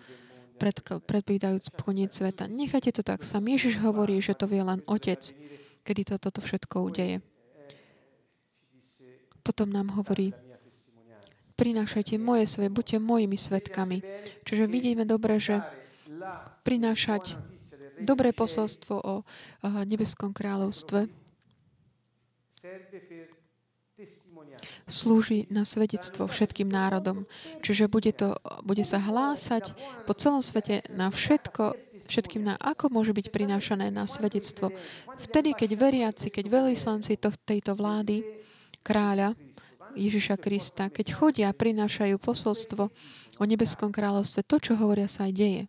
[1.04, 2.48] predvídajúc koniec sveta.
[2.48, 3.24] Nechajte to tak.
[3.24, 5.32] Sam Ježiš hovorí, že to vie len Otec,
[5.84, 7.24] kedy to, toto všetko udeje.
[9.40, 10.36] Potom nám hovorí,
[11.56, 14.04] prinášajte moje sve, buďte mojimi svetkami.
[14.44, 15.64] Čiže vidíme dobre, že
[16.64, 17.36] prinášať
[18.00, 19.14] dobré posolstvo o
[19.64, 21.08] nebeskom kráľovstve
[24.90, 27.24] slúži na svedectvo všetkým národom.
[27.62, 28.36] Čiže bude, to,
[28.66, 29.72] bude sa hlásať
[30.04, 31.78] po celom svete na všetko,
[32.10, 34.74] všetkým na ako môže byť prinášané na svedectvo.
[35.22, 38.26] Vtedy, keď veriaci, keď veľvyslanci tejto vlády,
[38.80, 39.36] kráľa
[39.94, 42.82] Ježiša Krista, keď chodia a prinášajú posolstvo
[43.40, 45.62] o nebeskom kráľovstve, to, čo hovoria, sa aj deje.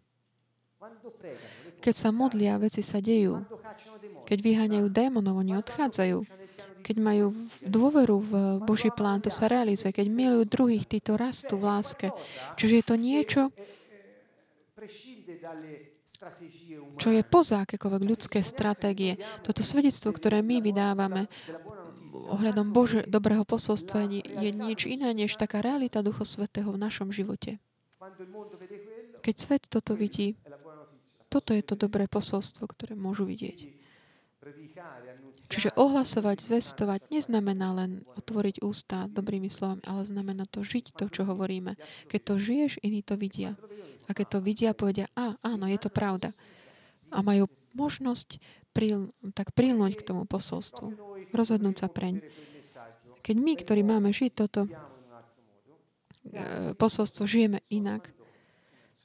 [1.82, 3.42] Keď sa modlia, veci sa dejú.
[4.30, 6.41] Keď vyháňajú démonov, oni odchádzajú.
[6.82, 8.34] Keď majú dôveru v
[8.66, 9.94] Boží plán, to sa realizuje.
[9.94, 12.08] Keď milujú druhých, títo rastú v láske.
[12.58, 13.42] Čiže je to niečo,
[16.98, 19.18] čo je poza akékoľvek ľudské stratégie.
[19.42, 21.26] Toto svedectvo, ktoré my vydávame
[22.12, 27.58] ohľadom Bože, dobrého posolstva, je niečo iné, než taká realita Ducha Svetého v našom živote.
[29.22, 30.38] Keď svet toto vidí,
[31.32, 33.81] toto je to dobré posolstvo, ktoré môžu vidieť.
[35.52, 41.30] Čiže ohlasovať, zvestovať neznamená len otvoriť ústa dobrými slovami, ale znamená to žiť to, čo
[41.30, 41.78] hovoríme.
[42.10, 43.54] Keď to žiješ, iní to vidia.
[44.10, 46.34] A keď to vidia, povedia, a áno, je to pravda.
[47.14, 47.46] A majú
[47.78, 48.42] možnosť
[48.74, 50.98] pril, tak prilnúť k tomu posolstvu.
[51.30, 52.26] Rozhodnúť sa preň.
[53.22, 54.72] Keď my, ktorí máme žiť toto e,
[56.74, 58.10] posolstvo, žijeme inak,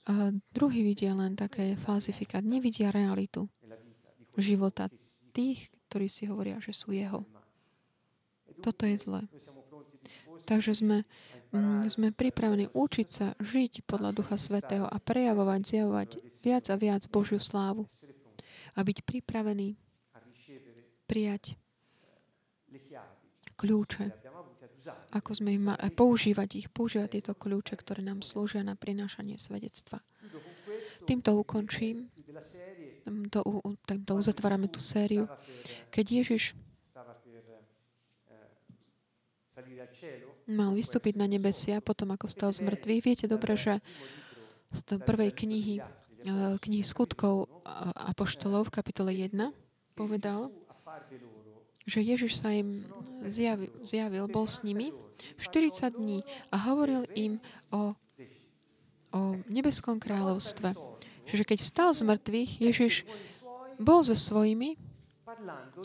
[0.07, 2.47] a druhý vidia len také falzifikát.
[2.47, 3.51] Nevidia realitu
[4.39, 4.87] života
[5.37, 7.29] tých, ktorí si hovoria, že sú jeho.
[8.65, 9.29] Toto je zlé.
[10.49, 10.99] Takže sme,
[11.53, 16.11] mm, sme pripravení učiť sa žiť podľa Ducha Svetého a prejavovať, zjavovať
[16.41, 17.85] viac a viac Božiu slávu.
[18.77, 19.77] A byť pripravený
[21.05, 21.59] prijať
[23.57, 24.13] kľúče,
[25.17, 29.41] ako sme ich mali, a používať ich, používať tieto kľúče, ktoré nám slúžia na prinášanie
[29.41, 30.05] svedectva.
[31.09, 32.13] Týmto ukončím
[33.31, 33.41] to,
[33.87, 35.31] to uzatvárame tú sériu.
[35.95, 36.43] Keď Ježiš
[40.47, 43.83] mal vystúpiť na nebesia, potom ako stal z mŕtvych, viete dobre, že
[44.71, 45.83] z prvej knihy,
[46.63, 47.51] knihy skutkov
[47.97, 49.35] Apoštolov v kapitole 1
[49.99, 50.55] povedal,
[51.87, 52.83] že Ježiš sa im
[53.27, 54.91] zjavil, zjavil, bol s nimi
[55.39, 57.39] 40 dní a hovoril im
[57.71, 57.95] o,
[59.15, 60.75] o nebeskom kráľovstve.
[61.27, 62.95] Čiže keď vstal z mŕtvych, Ježiš
[63.83, 64.79] bol so svojimi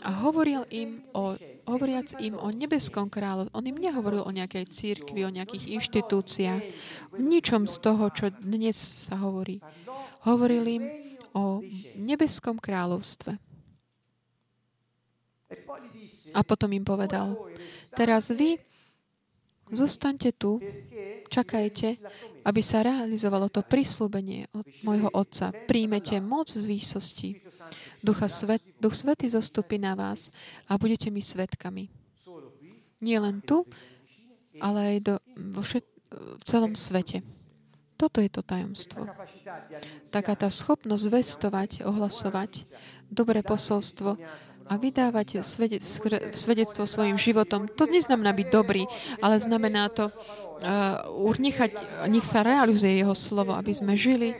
[0.00, 1.36] A hovoril im o,
[1.68, 3.52] hovoriac im o nebeskom kráľov.
[3.52, 6.62] On im nehovoril o nejakej církvi, o nejakých inštitúciách,
[7.12, 9.60] o ničom z toho, čo dnes sa hovorí.
[10.24, 10.84] Hovoril im
[11.36, 11.60] o
[12.00, 13.36] nebeskom kráľovstve.
[16.32, 17.36] A potom im povedal,
[17.92, 18.56] teraz vy
[19.70, 20.58] zostaňte tu,
[21.30, 21.96] čakajte,
[22.42, 25.54] aby sa realizovalo to prislúbenie od môjho Otca.
[25.54, 27.38] Príjmete moc z výsosti.
[28.02, 30.34] Ducha svet, Duch Svety zostupí na vás
[30.66, 31.86] a budete mi svetkami.
[32.98, 33.62] Nie len tu,
[34.58, 35.14] ale aj do,
[35.54, 37.22] vo všet, v celom svete.
[37.94, 39.06] Toto je to tajomstvo.
[40.10, 42.66] Taká tá schopnosť vestovať, ohlasovať
[43.06, 44.18] dobré posolstvo
[44.68, 45.42] a vydávať
[46.34, 47.66] svedectvo svojim životom.
[47.74, 48.84] To neznamená byť dobrý,
[49.18, 51.74] ale znamená to uh, nechať,
[52.10, 54.34] nech sa realizuje jeho slovo, aby sme žili,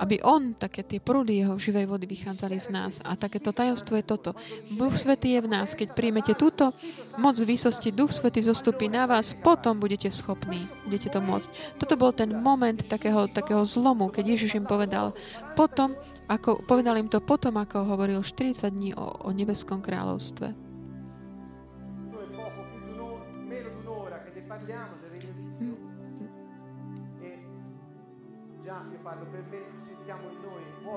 [0.00, 3.04] aby on, také tie prúdy jeho živej vody vychádzali z nás.
[3.04, 4.32] A takéto tajomstvo je toto.
[4.72, 5.76] Duch Svetý je v nás.
[5.76, 6.72] Keď príjmete túto
[7.20, 10.64] moc výsosti, Duch Svetý zostupí na vás, potom budete schopní.
[10.88, 11.76] Budete to môcť.
[11.76, 15.12] Toto bol ten moment takého, takého zlomu, keď Ježiš im povedal,
[15.52, 15.92] potom,
[16.30, 20.70] ako, povedal im to potom, ako hovoril 40 dní o, o nebeskom kráľovstve.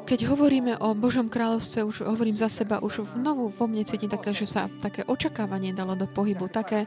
[0.03, 4.35] Keď hovoríme o Božom kráľovstve, už hovorím za seba, už znovu vo mne cítim také,
[4.37, 6.85] že sa také očakávanie dalo do pohybu, také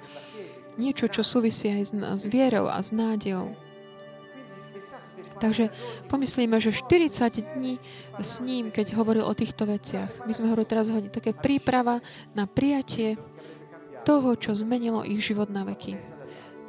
[0.79, 3.66] niečo, čo súvisí aj s, s vierou a s nádejou.
[5.37, 5.69] Takže
[6.09, 7.77] pomyslíme, že 40 dní
[8.17, 12.01] s ním, keď hovoril o týchto veciach, my sme hovorili teraz hodne, také príprava
[12.33, 13.21] na prijatie
[14.07, 15.99] toho, čo zmenilo ich život na veky.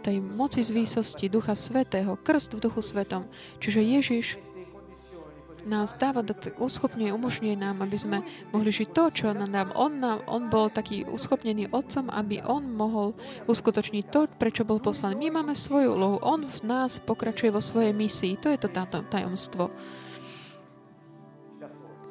[0.01, 3.27] Tej moci z výsosti Ducha Svetého, krst v Duchu Svetom.
[3.59, 4.27] Čiže Ježiš
[5.67, 6.23] nás dáva,
[6.57, 8.17] uschopňuje, umožňuje nám, aby sme
[8.55, 9.69] mohli žiť to, čo nám dám.
[9.75, 13.13] On, nám, on bol taký uschopnený otcom, aby on mohol
[13.45, 15.27] uskutočniť to, prečo bol poslaný.
[15.27, 16.17] My máme svoju úlohu.
[16.23, 18.39] On v nás pokračuje vo svojej misii.
[18.39, 19.69] To je to táto tajomstvo,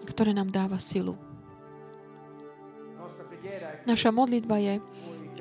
[0.06, 1.16] ktoré nám dáva silu.
[3.86, 4.82] Naša modlitba je,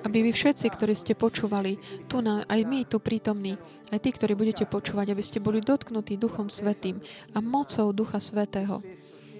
[0.06, 3.58] aby vy všetci, ktorí ste počúvali, tu na, aj my tu prítomní,
[3.90, 7.02] aj tí, ktorí budete počúvať, aby ste boli dotknutí Duchom Svetým
[7.34, 8.86] a mocou Ducha Svetého.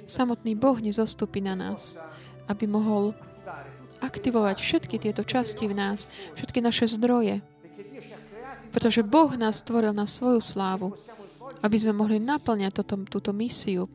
[0.10, 1.94] Samotný Boh nezostupí na nás,
[2.50, 3.14] aby mohol
[4.02, 7.46] aktivovať všetky tieto časti v nás, všetky naše zdroje.
[8.74, 10.98] Pretože Boh nás stvoril na svoju slávu,
[11.62, 13.88] aby sme mohli naplňať toto, túto misiu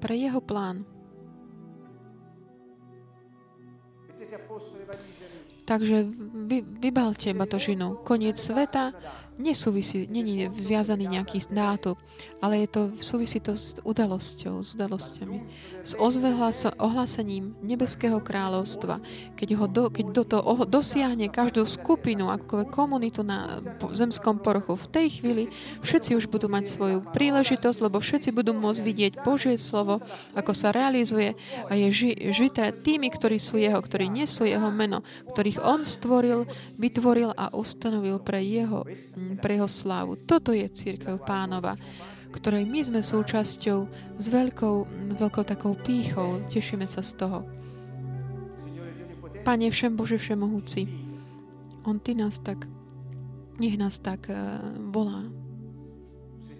[0.00, 0.99] pre Jeho plán.
[5.70, 6.02] Takže
[6.50, 8.02] vy, vybalte batožinu.
[8.02, 8.90] Koniec sveta
[9.40, 11.96] nesúvisí, není viazaný nejaký dátum,
[12.40, 15.38] ale je to, súvisí to s udalosťou, s udalosťami.
[15.84, 15.96] S
[16.76, 19.00] ohlásením nebeského kráľovstva.
[19.36, 23.60] Keď, ho do, keď do toho dosiahne každú skupinu, akokoľvek komunitu na
[23.92, 25.44] zemskom poruchu, v tej chvíli
[25.84, 30.00] všetci už budú mať svoju príležitosť, lebo všetci budú môcť vidieť Božie slovo,
[30.36, 31.36] ako sa realizuje
[31.68, 36.48] a je ži, žité tými, ktorí sú jeho, ktorí nesú jeho meno, ktorých on stvoril,
[36.80, 38.84] vytvoril a ustanovil pre jeho
[39.38, 40.18] pre jeho slávu.
[40.18, 41.78] Toto je církev pánova,
[42.30, 43.78] ktorej my sme súčasťou
[44.18, 44.76] s veľkou,
[45.18, 46.42] veľkou takou pýchou.
[46.50, 47.46] Tešíme sa z toho.
[49.40, 50.84] Pane Všem Bože Všemohúci,
[51.88, 52.68] On Ty nás tak,
[53.56, 54.60] nech nás tak uh,
[54.92, 55.24] volá,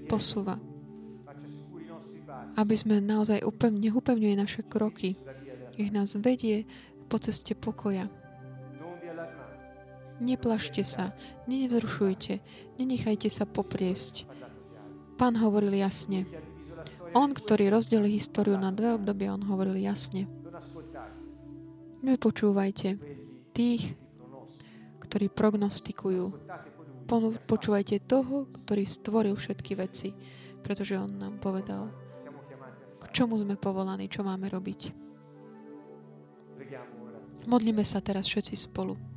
[0.09, 0.57] posúva,
[2.57, 5.21] aby sme naozaj upevne, upevňuje naše kroky,
[5.77, 6.65] nech nás vedie
[7.07, 8.09] po ceste pokoja.
[10.21, 11.17] Neplašte sa,
[11.49, 12.45] nevzrušujte,
[12.77, 14.29] nenechajte sa popriesť.
[15.17, 16.29] Pán hovoril jasne.
[17.17, 20.29] On, ktorý rozdelil históriu na dve obdobia, on hovoril jasne.
[22.01, 23.01] Nepočúvajte
[23.57, 23.97] tých,
[25.01, 26.25] ktorí prognostikujú.
[27.45, 30.15] Počúvajte toho, ktorý stvoril všetky veci,
[30.63, 31.91] pretože on nám povedal,
[33.03, 34.95] k čomu sme povolaní, čo máme robiť.
[37.51, 39.10] Modlíme sa teraz všetci spolu.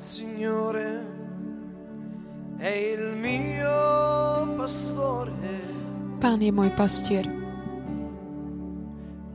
[0.00, 1.04] Signore
[2.56, 5.60] è il mio pastore.
[6.18, 7.28] Pán è môj pastier.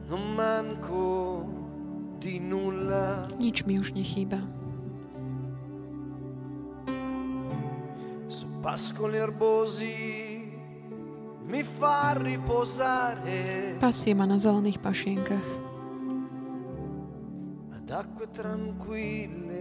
[0.09, 1.45] Non manco
[2.17, 3.21] di nulla.
[3.37, 4.41] Nic mi už nechýba.
[8.25, 10.49] Su pascoli erbosi
[11.45, 13.77] mi fa riposare.
[13.77, 15.49] Pasie ma na zelených pašienkach.
[17.77, 19.54] Ad acque tranquille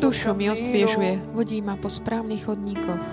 [0.02, 3.06] Dušu mi osviežuje, vodí ma po správnych chodníkoch.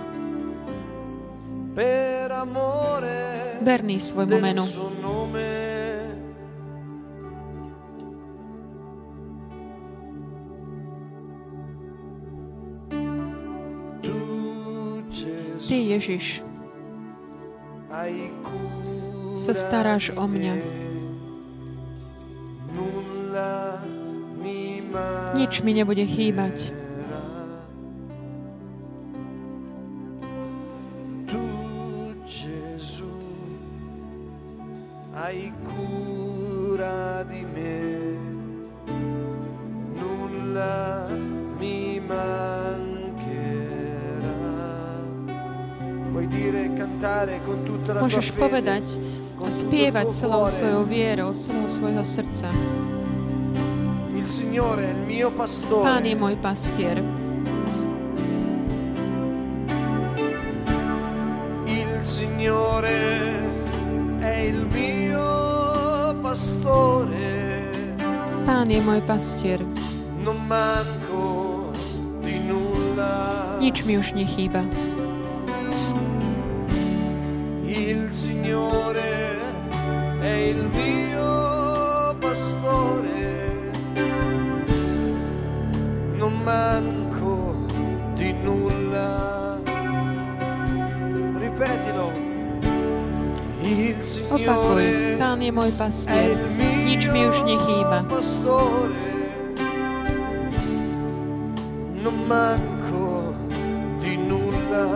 [3.60, 4.64] Verný svojmu menu.
[15.60, 16.42] Ty, Ježiš,
[19.40, 20.54] sa staráš o mňa.
[25.38, 26.79] Nič mi nebude chýbať.
[50.12, 52.50] Celou svojou vierou, celého svojho srdca.
[54.16, 55.84] Il Signore è il mio pastore.
[55.86, 57.02] Pán je môj pastier.
[61.66, 63.00] Il Signore
[64.20, 67.70] è il mio pastore,
[68.46, 69.60] Pán je môj pastier.
[70.20, 71.70] non manco
[72.20, 73.56] di nulla.
[73.60, 74.64] Nič mi už nechýba.
[94.30, 96.38] Opakuj, Pán je môj pastier.
[96.54, 98.06] Nič mi už nechýba.
[102.00, 103.34] non manco
[103.98, 104.86] di nulla.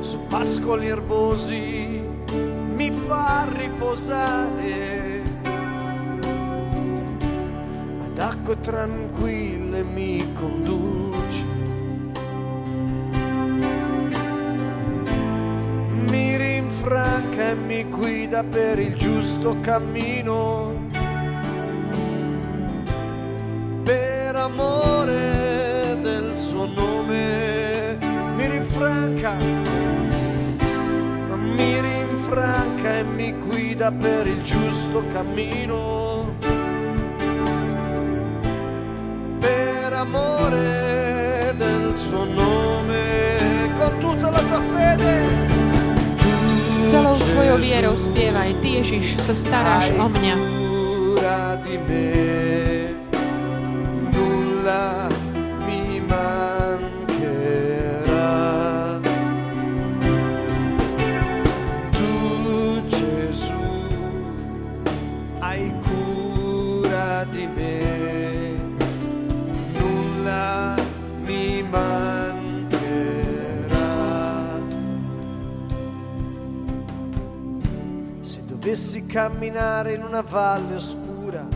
[0.00, 2.04] Su pascoli erbosi
[2.76, 5.22] mi fa riposare,
[8.04, 11.05] ad acque tranquille mi conduce.
[17.64, 20.88] Mi guida per il giusto cammino.
[23.82, 27.98] Per amore del suo nome
[28.36, 29.36] mi rinfranca,
[31.34, 36.34] mi rinfranca e mi guida per il giusto cammino.
[39.38, 45.55] Per amore del suo nome, con tutta la tua fede.
[46.96, 48.56] Celou svojou vierou spievaj.
[48.64, 50.34] Ty, Ježiš, sa staráš o mňa.
[79.06, 81.46] Dovessi camminare in una valle oscura,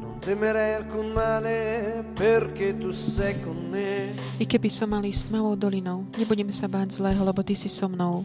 [0.00, 4.14] non temerei alcun male perché tu sei con me.
[4.38, 7.90] I keby som mal ísť tmavou dolinou, nebudem sa báť zlého, lebo Ty si so
[7.90, 8.24] mnou.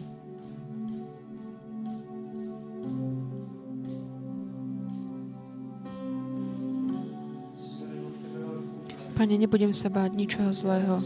[9.12, 10.98] Pane, nebudem sa báť ničoho zlého.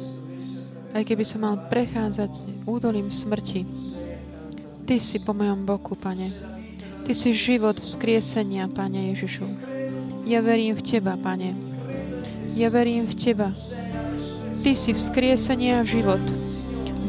[0.92, 3.66] Aj keby som mal prechádzať údolím smrti,
[4.86, 6.30] Ty si po mojom boku, Pane.
[7.02, 9.42] Ty si život vzkriesenia, Pane Ježišu.
[10.30, 11.58] Ja verím v Teba, Pane.
[12.54, 13.50] Ja verím v Teba.
[14.62, 16.22] Ty si vzkriesenie a život.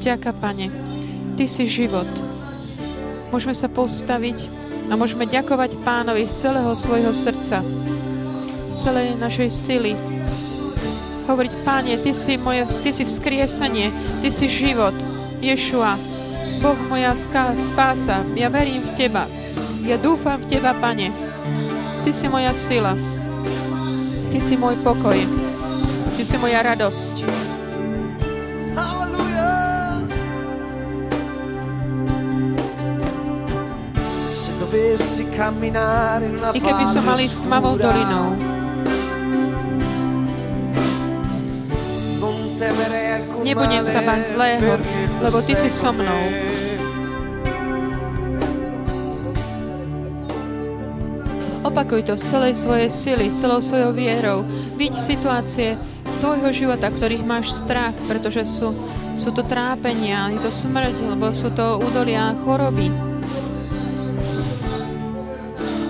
[0.02, 0.74] Ďaká, Pane.
[1.38, 2.10] Ty si život.
[3.30, 4.50] Môžeme sa postaviť
[4.90, 7.62] a môžeme ďakovať Pánovi z celého svojho srdca,
[8.74, 10.17] celej našej sily
[11.28, 13.92] hovoriť, Páne, Ty si, moje, ty si vzkriesanie,
[14.24, 14.96] Ty si život,
[15.44, 16.00] Ješua,
[16.64, 19.28] Boh moja spása, ja verím v Teba,
[19.84, 21.12] ja dúfam v Teba, Pane,
[22.08, 22.96] Ty si moja sila,
[24.32, 25.20] Ty si môj pokoj,
[26.18, 27.14] Ty si moja radosť.
[28.74, 29.68] Hallelujah.
[36.54, 38.57] E keby som mal ísť tmavou dolinou,
[43.48, 44.76] Nebudem sa báť zlého,
[45.24, 46.24] lebo Ty si so mnou.
[51.64, 54.44] Opakuj to z celej svojej sily, celou svojou vierou.
[54.76, 55.80] Vidť situácie
[56.20, 58.76] tvojho života, ktorých máš strach, pretože sú,
[59.16, 62.92] sú to trápenia, je to smrť, lebo sú to údolia choroby.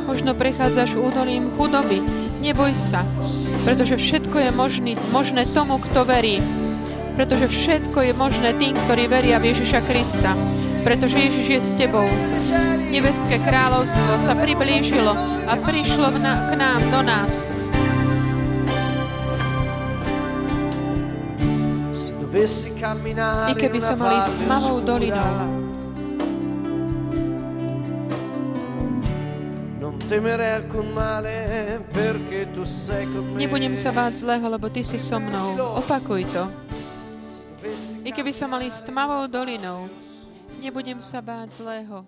[0.05, 2.05] Možno prechádzaš údolím chudoby.
[2.37, 3.01] Neboj sa,
[3.65, 6.37] pretože všetko je možný, možné tomu, kto verí.
[7.17, 10.37] Pretože všetko je možné tým, ktorí veria v Ježiša Krista.
[10.85, 12.05] Pretože Ježiš je s tebou.
[12.93, 15.17] Nebeské kráľovstvo sa priblížilo
[15.49, 17.49] a prišlo na, k nám, do nás.
[23.49, 25.33] I keby som mal ísť oscura, dolinou,
[33.41, 35.81] nebudem sa báť zlého, lebo Ty si so mnou.
[35.81, 36.66] Opakuj to.
[38.07, 39.91] I keby som mal ísť tmavou dolinou,
[40.63, 42.07] nebudem sa báť zlého,